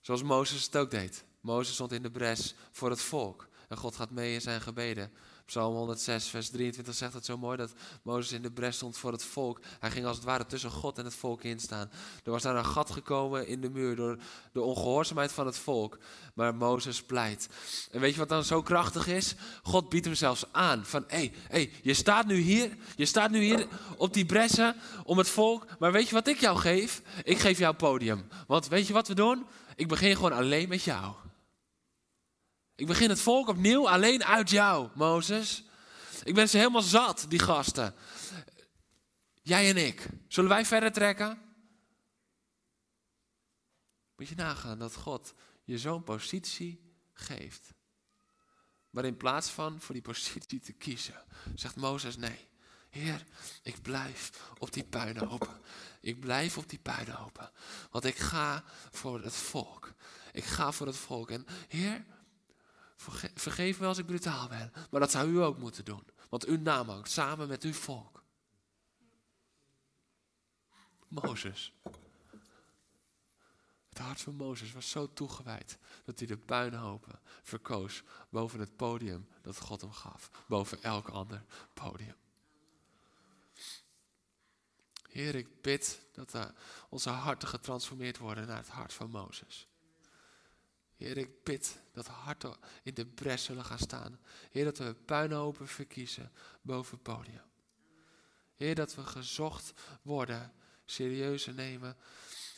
[0.00, 1.24] Zoals Mozes het ook deed.
[1.40, 3.48] Mozes stond in de bres voor het volk.
[3.68, 5.12] En God gaat mee in zijn gebeden.
[5.46, 9.12] Psalm 106, vers 23 zegt het zo mooi dat Mozes in de bres stond voor
[9.12, 9.60] het volk.
[9.80, 11.90] Hij ging als het ware tussen God en het volk instaan.
[12.24, 14.18] Er was daar een gat gekomen in de muur door
[14.52, 15.98] de ongehoorzaamheid van het volk.
[16.34, 17.48] Maar Mozes pleit.
[17.90, 19.34] En weet je wat dan zo krachtig is?
[19.62, 20.84] God biedt hem zelfs aan.
[20.84, 22.76] Van hé, hey, hey, je staat nu hier.
[22.96, 25.66] Je staat nu hier op die bressen om het volk.
[25.78, 27.02] Maar weet je wat ik jou geef?
[27.22, 28.28] Ik geef jou podium.
[28.46, 29.46] Want weet je wat we doen?
[29.76, 31.14] Ik begin gewoon alleen met jou.
[32.76, 35.64] Ik begin het volk opnieuw alleen uit jou, Mozes.
[36.24, 37.94] Ik ben ze helemaal zat, die gasten.
[39.42, 40.06] Jij en ik.
[40.28, 41.38] Zullen wij verder trekken?
[44.16, 45.34] Moet je nagaan dat God
[45.64, 47.72] je zo'n positie geeft.
[48.90, 52.48] Maar in plaats van voor die positie te kiezen, zegt Mozes nee.
[52.90, 53.24] Heer,
[53.62, 55.60] ik blijf op die puinhopen.
[56.00, 57.50] Ik blijf op die puinhopen.
[57.90, 59.92] Want ik ga voor het volk.
[60.32, 61.30] Ik ga voor het volk.
[61.30, 62.04] En Heer,
[63.34, 64.72] vergeef me als ik brutaal ben.
[64.90, 66.04] Maar dat zou u ook moeten doen.
[66.28, 68.22] Want uw naam hangt samen met uw volk.
[71.08, 71.72] Mozes.
[73.88, 79.28] Het hart van Mozes was zo toegewijd dat hij de puinhopen verkoos boven het podium
[79.42, 80.30] dat God hem gaf.
[80.46, 82.16] Boven elk ander podium.
[85.08, 86.52] Heer, ik bid dat
[86.88, 89.68] onze harten getransformeerd worden naar het hart van Mozes.
[90.96, 94.20] Heer, ik bid dat harten in de bres zullen gaan staan.
[94.50, 96.32] Heer, dat we puinhopen verkiezen
[96.62, 97.42] boven het podium.
[98.54, 99.72] Heer, dat we gezocht
[100.02, 100.52] worden,
[100.84, 101.96] serieuzer nemen,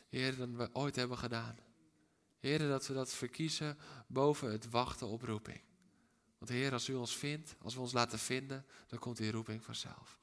[0.09, 1.59] Heer, dan we ooit hebben gedaan.
[2.39, 5.61] Heren, dat we dat verkiezen boven het wachten op roeping.
[6.39, 9.65] Want Heer, als u ons vindt, als we ons laten vinden, dan komt die roeping
[9.65, 10.19] vanzelf.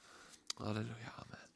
[0.56, 1.50] Halleluja, amen.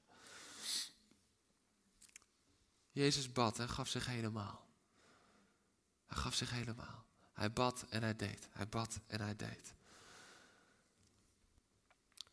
[2.91, 4.66] Jezus bad en gaf zich helemaal.
[6.07, 7.05] Hij gaf zich helemaal.
[7.33, 8.47] Hij bad en hij deed.
[8.51, 9.73] Hij bad en hij deed.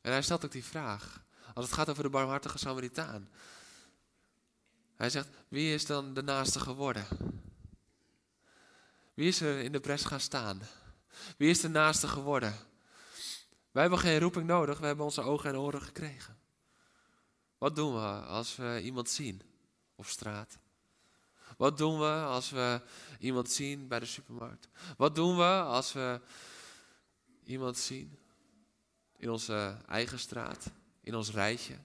[0.01, 1.25] En hij stelt ook die vraag.
[1.55, 3.29] Als het gaat over de barmhartige Samaritaan.
[4.97, 7.07] Hij zegt, wie is dan de naaste geworden?
[9.15, 10.63] Wie is er in de bres gaan staan?
[11.37, 12.55] Wie is de naaste geworden?
[13.71, 16.39] Wij hebben geen roeping nodig, we hebben onze ogen en oren gekregen.
[17.59, 19.43] Wat doen we als we iemand zien
[19.95, 20.59] op straat?
[21.57, 22.81] Wat doen we als we
[23.19, 24.69] iemand zien bij de supermarkt?
[24.97, 26.21] Wat doen we als we
[27.45, 28.19] iemand zien
[29.17, 31.79] in onze eigen straat, in ons rijtje?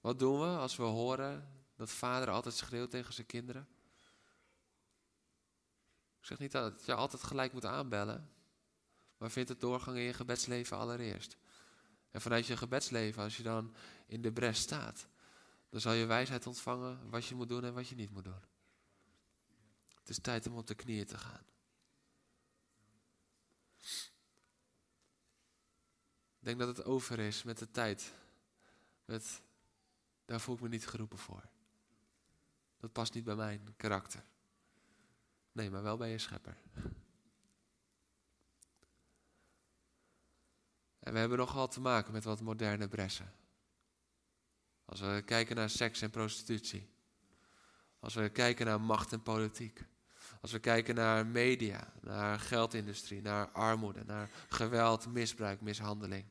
[0.00, 3.68] Wat doen we als we horen dat vader altijd schreeuwt tegen zijn kinderen?
[6.20, 8.30] Ik zeg niet dat je altijd gelijk moet aanbellen,
[9.18, 11.36] maar vind het doorgang in je gebedsleven allereerst.
[12.10, 13.74] En vanuit je gebedsleven, als je dan
[14.06, 15.06] in de bres staat,
[15.70, 18.48] dan zal je wijsheid ontvangen wat je moet doen en wat je niet moet doen.
[20.10, 21.44] Is tijd om op de knieën te gaan.
[26.38, 28.12] Ik denk dat het over is met de tijd.
[29.04, 29.42] Met,
[30.24, 31.48] daar voel ik me niet geroepen voor.
[32.76, 34.24] Dat past niet bij mijn karakter.
[35.52, 36.56] Nee, maar wel bij je schepper.
[40.98, 43.34] En we hebben nogal te maken met wat moderne bressen.
[44.84, 46.88] Als we kijken naar seks en prostitutie.
[47.98, 49.88] Als we kijken naar macht en politiek.
[50.40, 56.24] Als we kijken naar media, naar geldindustrie, naar armoede, naar geweld, misbruik, mishandeling.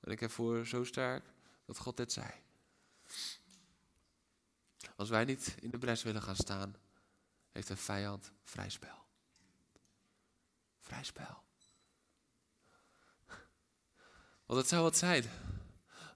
[0.00, 1.24] En ik heb voor zo sterk
[1.64, 2.30] dat God dit zei.
[4.96, 6.76] Als wij niet in de bres willen gaan staan,
[7.52, 9.04] heeft een vijand vrij spel.
[10.80, 11.42] Vrij spel.
[14.46, 15.24] Want het zou wat zijn.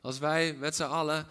[0.00, 1.26] Als wij met z'n allen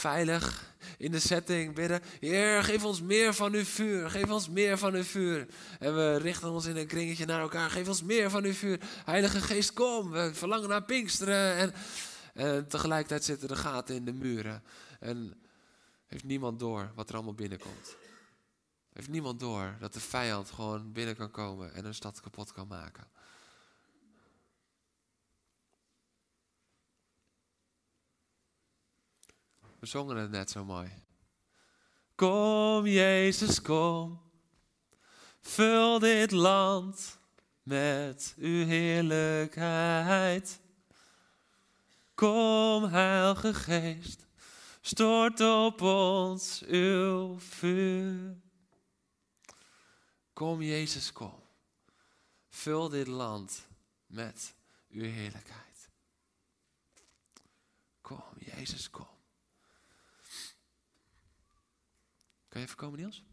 [0.00, 2.00] veilig in de setting bidden.
[2.20, 4.10] Heer, geef ons meer van uw vuur.
[4.10, 5.46] Geef ons meer van uw vuur.
[5.78, 7.70] En we richten ons in een kringetje naar elkaar.
[7.70, 8.80] Geef ons meer van uw vuur.
[9.04, 10.10] Heilige Geest, kom.
[10.10, 11.56] We verlangen naar Pinksteren.
[11.56, 11.74] En,
[12.34, 14.62] en tegelijkertijd zitten de gaten in de muren.
[15.00, 15.34] En
[16.06, 17.96] heeft niemand door wat er allemaal binnenkomt.
[18.92, 22.66] Heeft niemand door dat de vijand gewoon binnen kan komen en een stad kapot kan
[22.66, 23.08] maken.
[29.80, 30.90] We zongen het net zo mooi.
[32.14, 34.20] Kom Jezus, kom.
[35.40, 37.18] Vul dit land
[37.62, 40.60] met uw heerlijkheid.
[42.14, 44.26] Kom Heilige Geest,
[44.80, 48.36] stort op ons uw vuur.
[50.32, 51.42] Kom Jezus, kom.
[52.48, 53.66] Vul dit land
[54.06, 54.54] met
[54.90, 55.88] uw heerlijkheid.
[58.00, 59.19] Kom Jezus, kom.
[62.50, 63.24] Kan je even komen, Niels?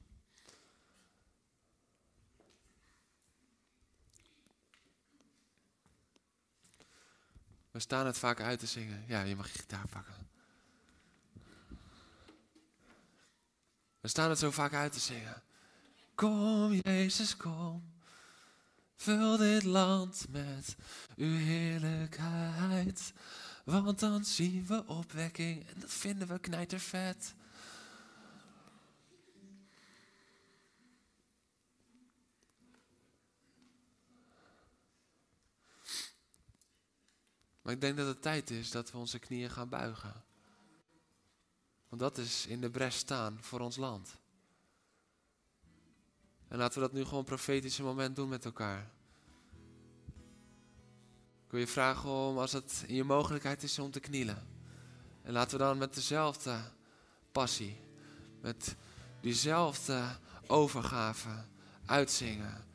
[7.71, 9.03] We staan het vaak uit te zingen.
[9.07, 10.13] Ja, je mag je gitaar pakken.
[13.99, 15.43] We staan het zo vaak uit te zingen.
[16.15, 17.93] Kom, Jezus, kom.
[18.95, 20.75] Vul dit land met
[21.15, 23.13] uw heerlijkheid.
[23.63, 27.35] Want dan zien we opwekking en dat vinden we knijtervet.
[37.67, 40.23] Maar ik denk dat het tijd is dat we onze knieën gaan buigen.
[41.89, 44.17] Want dat is in de bres staan voor ons land.
[46.47, 48.91] En laten we dat nu gewoon profetische moment doen met elkaar.
[51.45, 54.47] Ik wil je vragen om, als het in je mogelijkheid is, om te knielen.
[55.21, 56.59] En laten we dan met dezelfde
[57.31, 57.79] passie,
[58.41, 58.75] met
[59.21, 61.45] diezelfde overgave
[61.85, 62.65] uitzingen.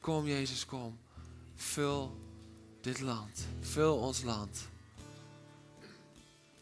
[0.00, 0.98] Kom Jezus, kom.
[1.54, 2.27] Vul
[2.80, 3.46] dit land.
[3.60, 4.68] Vul ons land.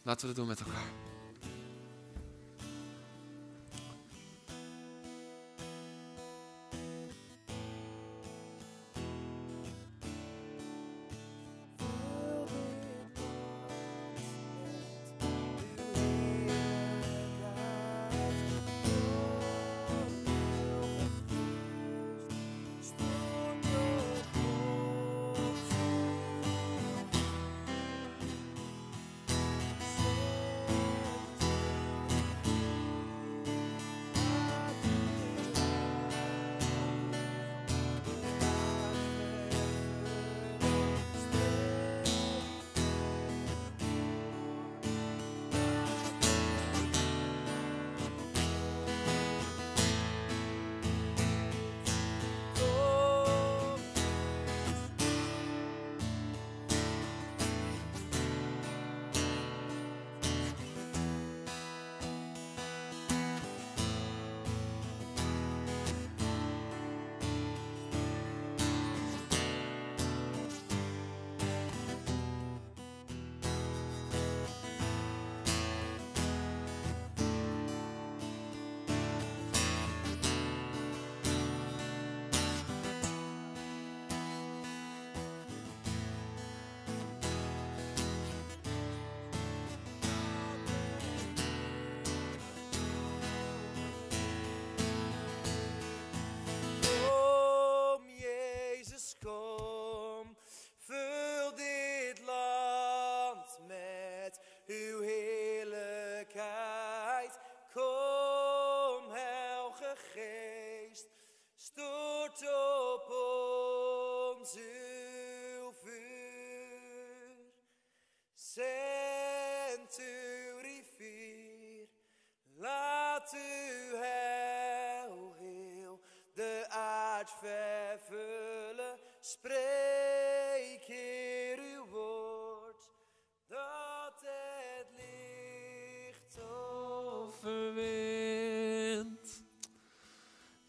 [0.03, 1.06] Laten we het doen met elkaar.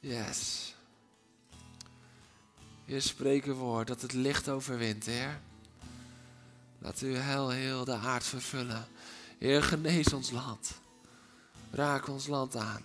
[0.09, 0.75] Yes.
[2.85, 5.41] Heer, spreek uw woord dat het licht overwint, Heer.
[6.79, 8.87] Laat uw heil heel de aard vervullen.
[9.39, 10.71] Heer, genees ons land.
[11.71, 12.83] Raak ons land aan.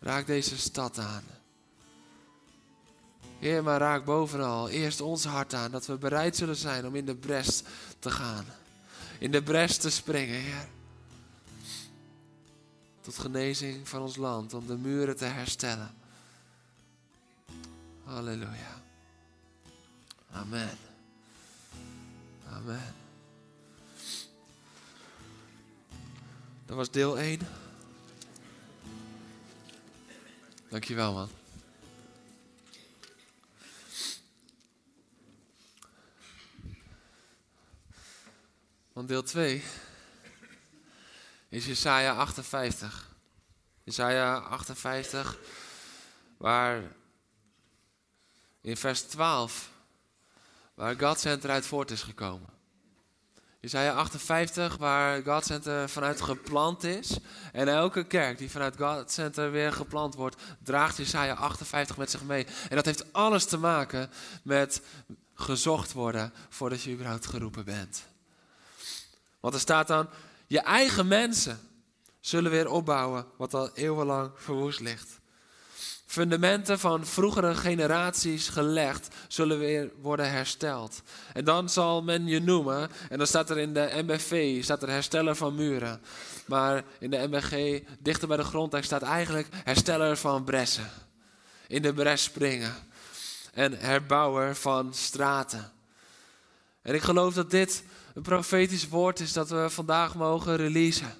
[0.00, 1.22] Raak deze stad aan.
[3.38, 7.06] Heer, maar raak bovenal eerst ons hart aan, dat we bereid zullen zijn om in
[7.06, 7.62] de bres
[7.98, 8.44] te gaan.
[9.18, 10.68] In de bres te springen, Heer.
[13.00, 16.02] Tot genezing van ons land, om de muren te herstellen.
[18.14, 18.82] Halleluja.
[20.32, 20.78] Amen.
[22.48, 22.94] Amen.
[26.66, 27.40] Dat was deel 1.
[30.68, 31.28] Dankjewel, man.
[38.92, 39.62] Want deel 2
[41.48, 43.08] is Jesaja 58.
[43.84, 45.38] Jesaja 58,
[46.36, 46.82] waar
[48.64, 49.70] in vers 12,
[50.74, 52.48] waar God Center uit voort is gekomen.
[53.60, 57.18] Jesaja 58, waar God Center vanuit geplant is.
[57.52, 62.22] En elke kerk die vanuit God Center weer geplant wordt, draagt Jesaja 58 met zich
[62.22, 62.46] mee.
[62.68, 64.10] En dat heeft alles te maken
[64.42, 64.82] met
[65.34, 68.04] gezocht worden voordat je überhaupt geroepen bent.
[69.40, 70.08] Want er staat dan,
[70.46, 71.60] je eigen mensen
[72.20, 75.20] zullen weer opbouwen wat al eeuwenlang verwoest ligt.
[76.14, 81.02] Fundamenten van vroegere generaties gelegd zullen weer worden hersteld.
[81.32, 84.88] En dan zal men je noemen, en dan staat er in de MBV, staat er
[84.88, 86.00] hersteller van muren.
[86.46, 90.90] Maar in de MBG, dichter bij de grondtekst, staat eigenlijk hersteller van bressen.
[91.66, 92.74] In de bres springen.
[93.54, 95.72] En herbouwer van straten.
[96.82, 97.84] En ik geloof dat dit
[98.14, 101.14] een profetisch woord is dat we vandaag mogen releasen.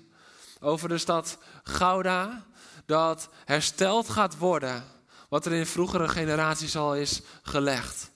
[0.61, 2.45] Over de stad Gouda,
[2.87, 4.85] dat hersteld gaat worden
[5.29, 8.11] wat er in vroegere generaties al is gelegd.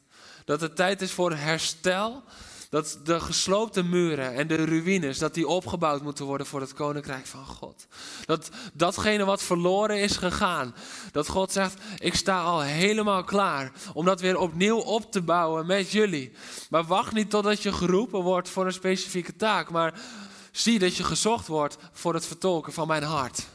[0.44, 2.22] Dat het tijd is voor herstel,
[2.70, 7.26] dat de gesloopte muren en de ruïnes, dat die opgebouwd moeten worden voor het koninkrijk
[7.26, 7.86] van God.
[8.24, 10.74] Dat datgene wat verloren is gegaan,
[11.12, 15.66] dat God zegt, ik sta al helemaal klaar om dat weer opnieuw op te bouwen
[15.66, 16.32] met jullie.
[16.70, 20.00] Maar wacht niet totdat je geroepen wordt voor een specifieke taak, maar
[20.52, 23.46] zie dat je gezocht wordt voor het vertolken van mijn hart.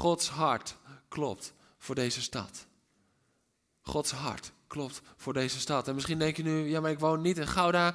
[0.00, 0.76] Gods hart
[1.08, 2.66] klopt voor deze stad.
[3.80, 5.88] Gods hart klopt voor deze stad.
[5.88, 7.94] En misschien denk je nu, ja, maar ik woon niet in Gouda,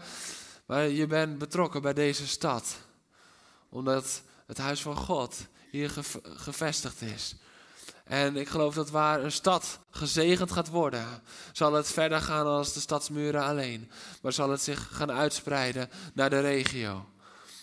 [0.66, 2.78] maar je bent betrokken bij deze stad.
[3.70, 5.92] Omdat het huis van God hier
[6.24, 7.36] gevestigd is.
[8.04, 11.06] En ik geloof dat waar een stad gezegend gaat worden,
[11.52, 13.92] zal het verder gaan als de stadsmuren alleen.
[14.22, 17.06] Maar zal het zich gaan uitspreiden naar de regio.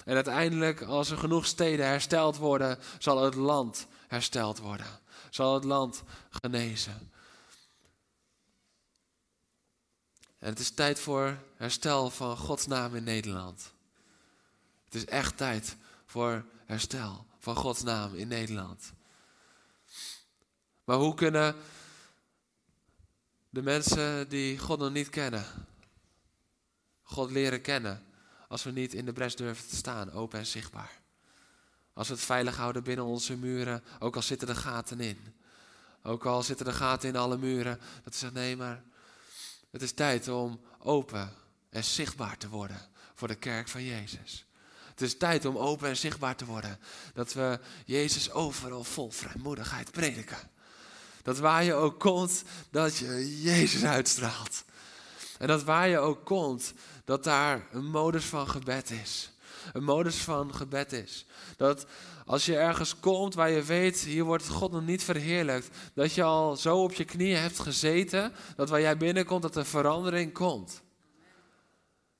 [0.05, 5.01] En uiteindelijk, als er genoeg steden hersteld worden, zal het land hersteld worden.
[5.31, 7.11] Zal het land genezen.
[10.39, 13.73] En het is tijd voor herstel van Gods naam in Nederland.
[14.85, 18.93] Het is echt tijd voor herstel van Gods naam in Nederland.
[20.85, 21.57] Maar hoe kunnen
[23.51, 25.45] de mensen die God nog niet kennen,
[27.03, 28.07] God leren kennen,
[28.49, 31.02] als we niet in de bres durven te staan, open en zichtbaar?
[31.95, 35.35] Als we het veilig houden binnen onze muren, ook al zitten er gaten in.
[36.03, 38.83] Ook al zitten er gaten in alle muren, dat zeggen nee, maar
[39.71, 41.33] het is tijd om open
[41.71, 42.81] en zichtbaar te worden
[43.15, 44.47] voor de kerk van Jezus.
[44.89, 46.79] Het is tijd om open en zichtbaar te worden.
[47.15, 50.51] Dat we Jezus overal vol vrijmoedigheid prediken.
[51.23, 54.65] Dat waar je ook komt, dat je Jezus uitstraalt.
[55.39, 56.73] En dat waar je ook komt,
[57.05, 59.32] dat daar een modus van gebed is.
[59.73, 61.27] Een modus van gebed is.
[61.57, 61.87] Dat
[62.27, 66.23] als je ergens komt waar je weet, hier wordt God nog niet verheerlijkt, dat je
[66.23, 70.83] al zo op je knieën hebt gezeten, dat waar jij binnenkomt, dat er verandering komt.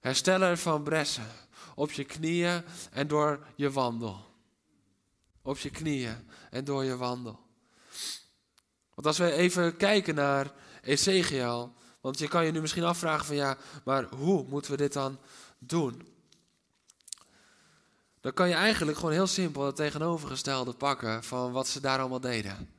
[0.01, 1.27] Hersteller van bressen,
[1.75, 4.31] op je knieën en door je wandel.
[5.43, 7.41] Op je knieën en door je wandel.
[8.95, 13.37] Want als we even kijken naar Ezekiel, want je kan je nu misschien afvragen van
[13.37, 15.19] ja, maar hoe moeten we dit dan
[15.59, 16.12] doen?
[18.23, 22.21] Dan kan je eigenlijk gewoon heel simpel het tegenovergestelde pakken van wat ze daar allemaal
[22.21, 22.71] deden.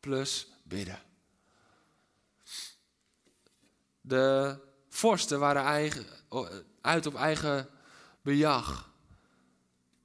[0.00, 0.98] Plus bidden.
[4.00, 4.56] De
[4.88, 6.06] vorsten waren eigen,
[6.80, 7.68] uit op eigen
[8.22, 8.90] bejag.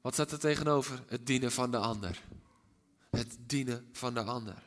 [0.02, 1.04] Wat staat er tegenover?
[1.08, 2.22] Het dienen van de ander.
[3.10, 4.64] Het dienen van de ander.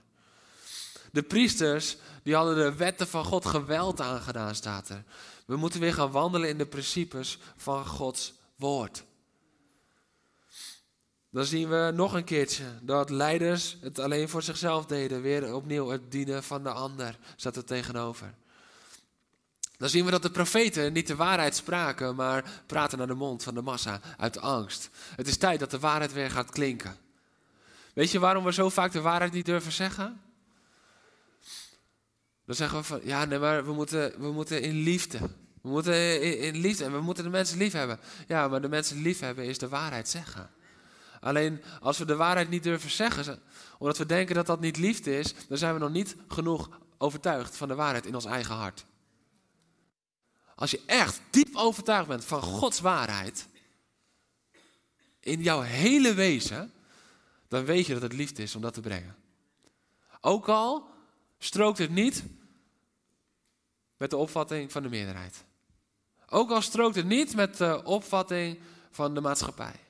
[1.13, 5.05] De priesters, die hadden de wetten van God geweld aangedaan, staat er.
[5.47, 9.05] We moeten weer gaan wandelen in de principes van Gods woord.
[11.39, 15.23] Dan zien we nog een keertje dat leiders het alleen voor zichzelf deden.
[15.23, 18.35] Weer opnieuw het dienen van de ander staat er tegenover.
[19.77, 23.43] Dan zien we dat de profeten niet de waarheid spraken, maar praten naar de mond
[23.43, 24.91] van de massa uit angst.
[25.17, 26.97] Het is tijd dat de waarheid weer gaat klinken.
[27.95, 30.21] Weet je waarom we zo vaak de waarheid niet durven zeggen?
[32.45, 35.19] Dan zeggen we van, ja, nee, maar we moeten, we moeten in liefde.
[35.63, 37.99] We moeten in, in liefde en we moeten de mensen lief hebben.
[38.29, 40.51] Ja, maar de mensen lief hebben is de waarheid zeggen.
[41.21, 43.43] Alleen als we de waarheid niet durven zeggen,
[43.79, 47.57] omdat we denken dat dat niet liefde is, dan zijn we nog niet genoeg overtuigd
[47.57, 48.85] van de waarheid in ons eigen hart.
[50.55, 53.49] Als je echt diep overtuigd bent van Gods waarheid,
[55.21, 56.73] in jouw hele wezen,
[57.49, 59.17] dan weet je dat het liefde is om dat te brengen.
[60.21, 60.89] Ook al
[61.39, 62.25] strookt het niet
[63.97, 65.45] met de opvatting van de meerderheid.
[66.29, 68.59] Ook al strookt het niet met de opvatting
[68.91, 69.88] van de maatschappij.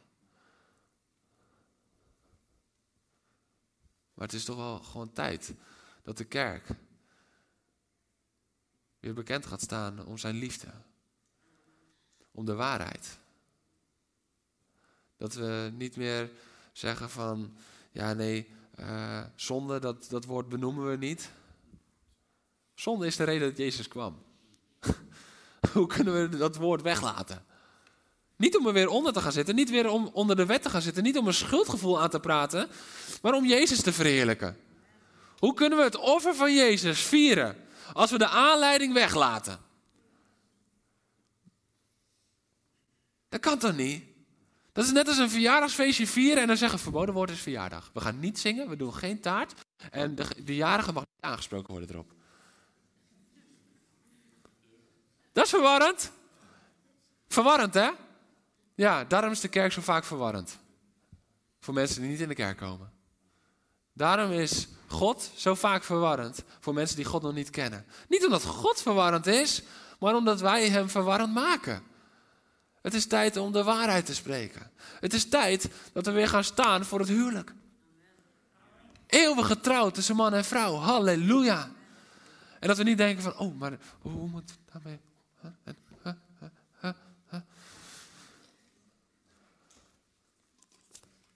[4.18, 5.54] Maar het is toch wel gewoon tijd
[6.02, 6.68] dat de kerk
[9.00, 10.68] weer bekend gaat staan om zijn liefde.
[12.30, 13.18] Om de waarheid.
[15.16, 16.30] Dat we niet meer
[16.72, 17.56] zeggen van,
[17.90, 21.30] ja nee, uh, zonde, dat, dat woord benoemen we niet.
[22.74, 24.22] Zonde is de reden dat Jezus kwam.
[25.72, 27.44] Hoe kunnen we dat woord weglaten?
[28.38, 30.70] Niet om er weer onder te gaan zitten, niet weer om onder de wet te
[30.70, 32.68] gaan zitten, niet om een schuldgevoel aan te praten,
[33.22, 34.56] maar om Jezus te verheerlijken.
[35.38, 37.56] Hoe kunnen we het offer van Jezus vieren
[37.92, 39.58] als we de aanleiding weglaten?
[43.28, 44.04] Dat kan toch niet?
[44.72, 47.90] Dat is net als een verjaardagsfeestje vieren en dan zeggen verboden woord is verjaardag.
[47.94, 49.54] We gaan niet zingen, we doen geen taart
[49.90, 52.12] en de, de jarige mag niet aangesproken worden erop.
[55.32, 56.12] Dat is verwarrend.
[57.28, 57.90] Verwarrend, hè?
[58.78, 60.58] Ja, daarom is de kerk zo vaak verwarrend.
[61.60, 62.92] Voor mensen die niet in de kerk komen.
[63.92, 67.86] Daarom is God zo vaak verwarrend voor mensen die God nog niet kennen.
[68.08, 69.62] Niet omdat God verwarrend is,
[69.98, 71.82] maar omdat wij hem verwarrend maken.
[72.82, 74.70] Het is tijd om de waarheid te spreken.
[75.00, 77.54] Het is tijd dat we weer gaan staan voor het huwelijk.
[79.06, 80.74] Eeuwig getrouwd tussen man en vrouw.
[80.74, 81.70] Halleluja.
[82.60, 85.00] En dat we niet denken van, oh, maar hoe moet daarmee?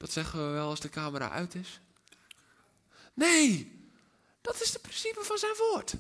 [0.03, 1.81] Dat zeggen we wel als de camera uit is.
[3.15, 3.81] Nee,
[4.41, 5.95] dat is het principe van zijn woord.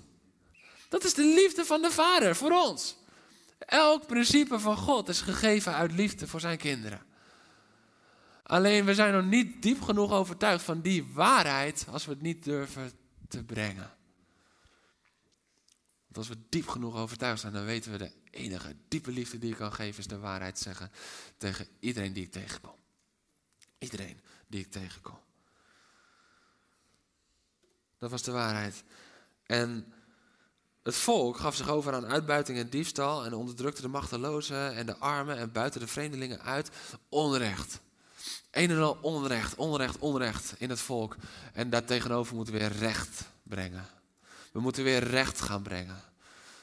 [0.88, 2.96] Dat is de liefde van de Vader voor ons.
[3.58, 7.02] Elk principe van God is gegeven uit liefde voor zijn kinderen.
[8.42, 12.44] Alleen we zijn nog niet diep genoeg overtuigd van die waarheid als we het niet
[12.44, 12.92] durven
[13.28, 13.94] te brengen.
[16.04, 19.50] Want als we diep genoeg overtuigd zijn, dan weten we de enige diepe liefde die
[19.50, 20.90] ik kan geven is de waarheid zeggen
[21.36, 22.80] tegen iedereen die ik tegenkom.
[23.82, 25.18] Iedereen die ik tegenkom.
[27.98, 28.82] Dat was de waarheid.
[29.46, 29.92] En
[30.82, 34.96] het volk gaf zich over aan uitbuiting en diefstal en onderdrukte de machtelozen en de
[34.96, 36.70] armen en buiten de vreemdelingen uit
[37.08, 37.80] onrecht.
[38.50, 41.16] Een en al onrecht, onrecht, onrecht in het volk.
[41.52, 43.86] En daartegenover moeten we weer recht brengen.
[44.52, 46.11] We moeten weer recht gaan brengen.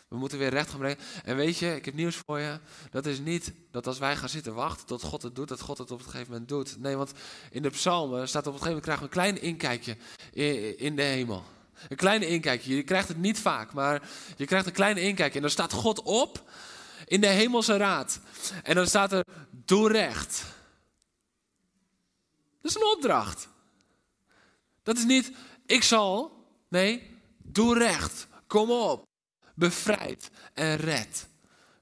[0.09, 0.97] We moeten weer recht gaan brengen.
[1.23, 2.59] En weet je, ik heb nieuws voor je.
[2.91, 5.77] Dat is niet dat als wij gaan zitten wachten tot God het doet, dat God
[5.77, 6.79] het op een gegeven moment doet.
[6.79, 7.11] Nee, want
[7.51, 9.97] in de psalmen staat op een gegeven moment krijgen we een klein inkijkje
[10.77, 11.43] in de hemel.
[11.89, 12.75] Een kleine inkijkje.
[12.75, 15.35] Je krijgt het niet vaak, maar je krijgt een kleine inkijkje.
[15.35, 16.49] En dan staat God op
[17.05, 18.19] in de hemelse raad.
[18.63, 19.25] En dan staat er,
[19.65, 20.45] doe recht.
[22.61, 23.47] Dat is een opdracht.
[24.83, 25.31] Dat is niet,
[25.65, 26.37] ik zal.
[26.67, 28.27] Nee, doe recht.
[28.47, 29.08] Kom op
[29.59, 31.27] bevrijd en red.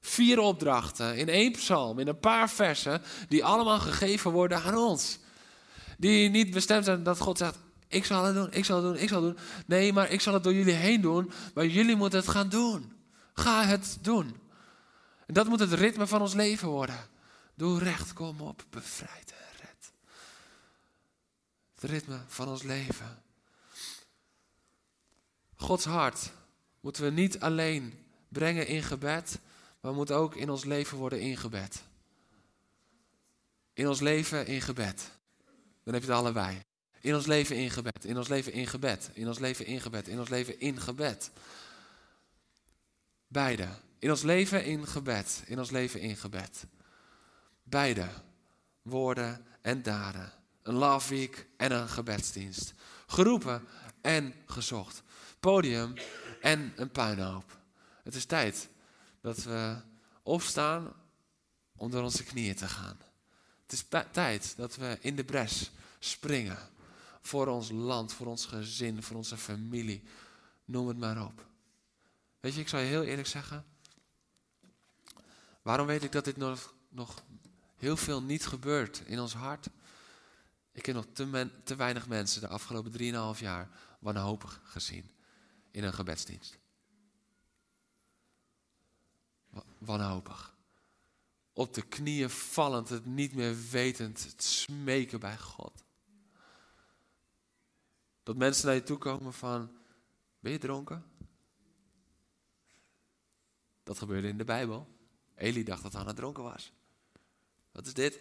[0.00, 5.18] Vier opdrachten in één psalm, in een paar versen, die allemaal gegeven worden aan ons.
[5.98, 7.58] Die niet bestemd zijn dat God zegt,
[7.88, 9.44] ik zal het doen, ik zal het doen, ik zal het doen.
[9.66, 12.92] Nee, maar ik zal het door jullie heen doen, maar jullie moeten het gaan doen.
[13.34, 14.36] Ga het doen.
[15.26, 17.08] En dat moet het ritme van ons leven worden.
[17.54, 19.92] Doe recht, kom op, bevrijd en red.
[21.74, 23.22] Het ritme van ons leven.
[25.56, 26.32] Gods hart
[26.80, 29.38] moeten we niet alleen brengen in gebed,
[29.80, 31.82] maar moet ook in ons leven worden ingebed.
[33.72, 35.10] In ons leven in gebed.
[35.84, 36.60] Dan heb je het allebei.
[37.00, 38.04] In ons leven in gebed.
[38.04, 39.10] In ons leven in gebed.
[39.12, 40.08] In ons leven in gebed.
[40.08, 41.30] In ons leven in gebed.
[43.26, 43.68] Beide.
[43.98, 45.42] In ons leven in gebed.
[45.46, 46.64] In ons leven in gebed.
[47.62, 48.08] Beide.
[48.82, 50.32] Woorden en daden.
[50.62, 52.74] Een love week en een gebedsdienst.
[53.06, 53.66] Geroepen
[54.00, 55.02] en gezocht.
[55.40, 55.94] Podium
[56.40, 57.58] en een puinhoop.
[58.02, 58.68] Het is tijd
[59.20, 59.76] dat we
[60.22, 60.92] opstaan
[61.76, 62.98] om door onze knieën te gaan.
[63.62, 66.58] Het is tijd dat we in de bres springen.
[67.20, 70.02] Voor ons land, voor ons gezin, voor onze familie.
[70.64, 71.46] Noem het maar op.
[72.40, 73.64] Weet je, ik zal je heel eerlijk zeggen.
[75.62, 77.22] Waarom weet ik dat dit nog, nog
[77.76, 79.68] heel veel niet gebeurt in ons hart?
[80.72, 82.92] Ik heb nog te, te weinig mensen de afgelopen
[83.36, 83.68] 3,5 jaar
[83.98, 85.10] wanhopig gezien
[85.70, 86.58] in een gebedsdienst.
[89.78, 90.56] Wanhopig.
[91.52, 95.84] Op de knieën vallend, het niet meer wetend, het smeken bij God.
[98.22, 99.78] Dat mensen naar je toe komen van,
[100.40, 101.04] ben je dronken?
[103.82, 104.96] Dat gebeurde in de Bijbel.
[105.34, 106.72] Eli dacht dat Hanna dronken was.
[107.72, 108.20] Wat is dit?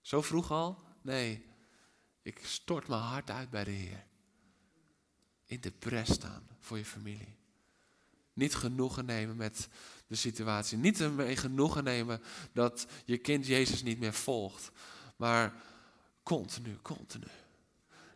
[0.00, 0.82] Zo vroeg al?
[1.02, 1.46] Nee,
[2.22, 4.06] ik stort mijn hart uit bij de Heer.
[5.46, 7.36] In de pres staan voor je familie.
[8.32, 9.68] Niet genoegen nemen met
[10.06, 10.78] de situatie.
[10.78, 12.22] Niet ermee genoegen nemen
[12.52, 14.70] dat je kind Jezus niet meer volgt.
[15.16, 15.54] Maar
[16.22, 17.26] continu, continu.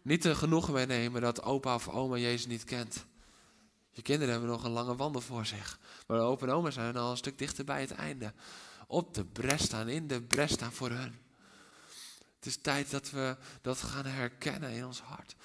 [0.02, 3.06] Niet er genoegen mee nemen dat opa of oma Jezus niet kent.
[3.90, 5.78] Je kinderen hebben nog een lange wandel voor zich.
[6.06, 8.32] Maar opa en oma zijn al een stuk dichter bij het einde.
[8.86, 11.18] Op de bres staan, in de bres staan voor hun.
[12.36, 15.36] Het is tijd dat we dat gaan herkennen in ons hart.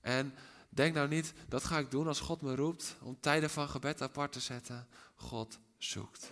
[0.00, 0.34] En
[0.74, 4.02] denk nou niet, dat ga ik doen als God me roept om tijden van gebed
[4.02, 4.88] apart te zetten.
[5.14, 6.30] God zoekt.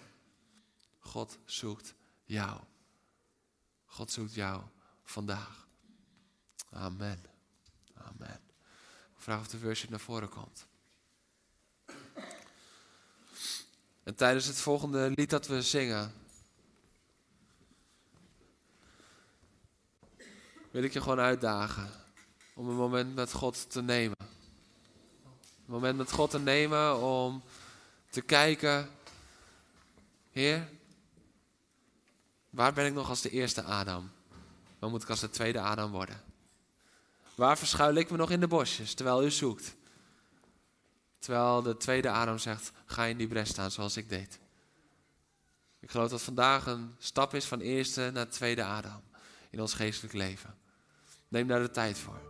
[0.98, 2.60] God zoekt jou.
[3.86, 4.62] God zoekt jou
[5.02, 5.68] vandaag.
[6.70, 7.24] Amen.
[7.94, 8.40] Amen.
[9.16, 10.66] Ik vraag of de worship naar voren komt.
[14.02, 16.12] En tijdens het volgende lied dat we zingen,
[20.70, 21.90] wil ik je gewoon uitdagen
[22.54, 24.16] om een moment met God te nemen.
[24.18, 27.42] Een moment met God te nemen om
[28.10, 28.88] te kijken,
[30.30, 30.68] Heer,
[32.50, 34.10] waar ben ik nog als de eerste Adam?
[34.78, 36.22] Waar moet ik als de tweede Adam worden?
[37.34, 39.74] Waar verschuil ik me nog in de bosjes terwijl u zoekt?
[41.18, 44.38] Terwijl de tweede Adam zegt, ga in die bres staan zoals ik deed.
[45.80, 49.02] Ik geloof dat vandaag een stap is van eerste naar tweede Adam
[49.50, 50.58] in ons geestelijk leven.
[51.28, 52.29] Neem daar de tijd voor.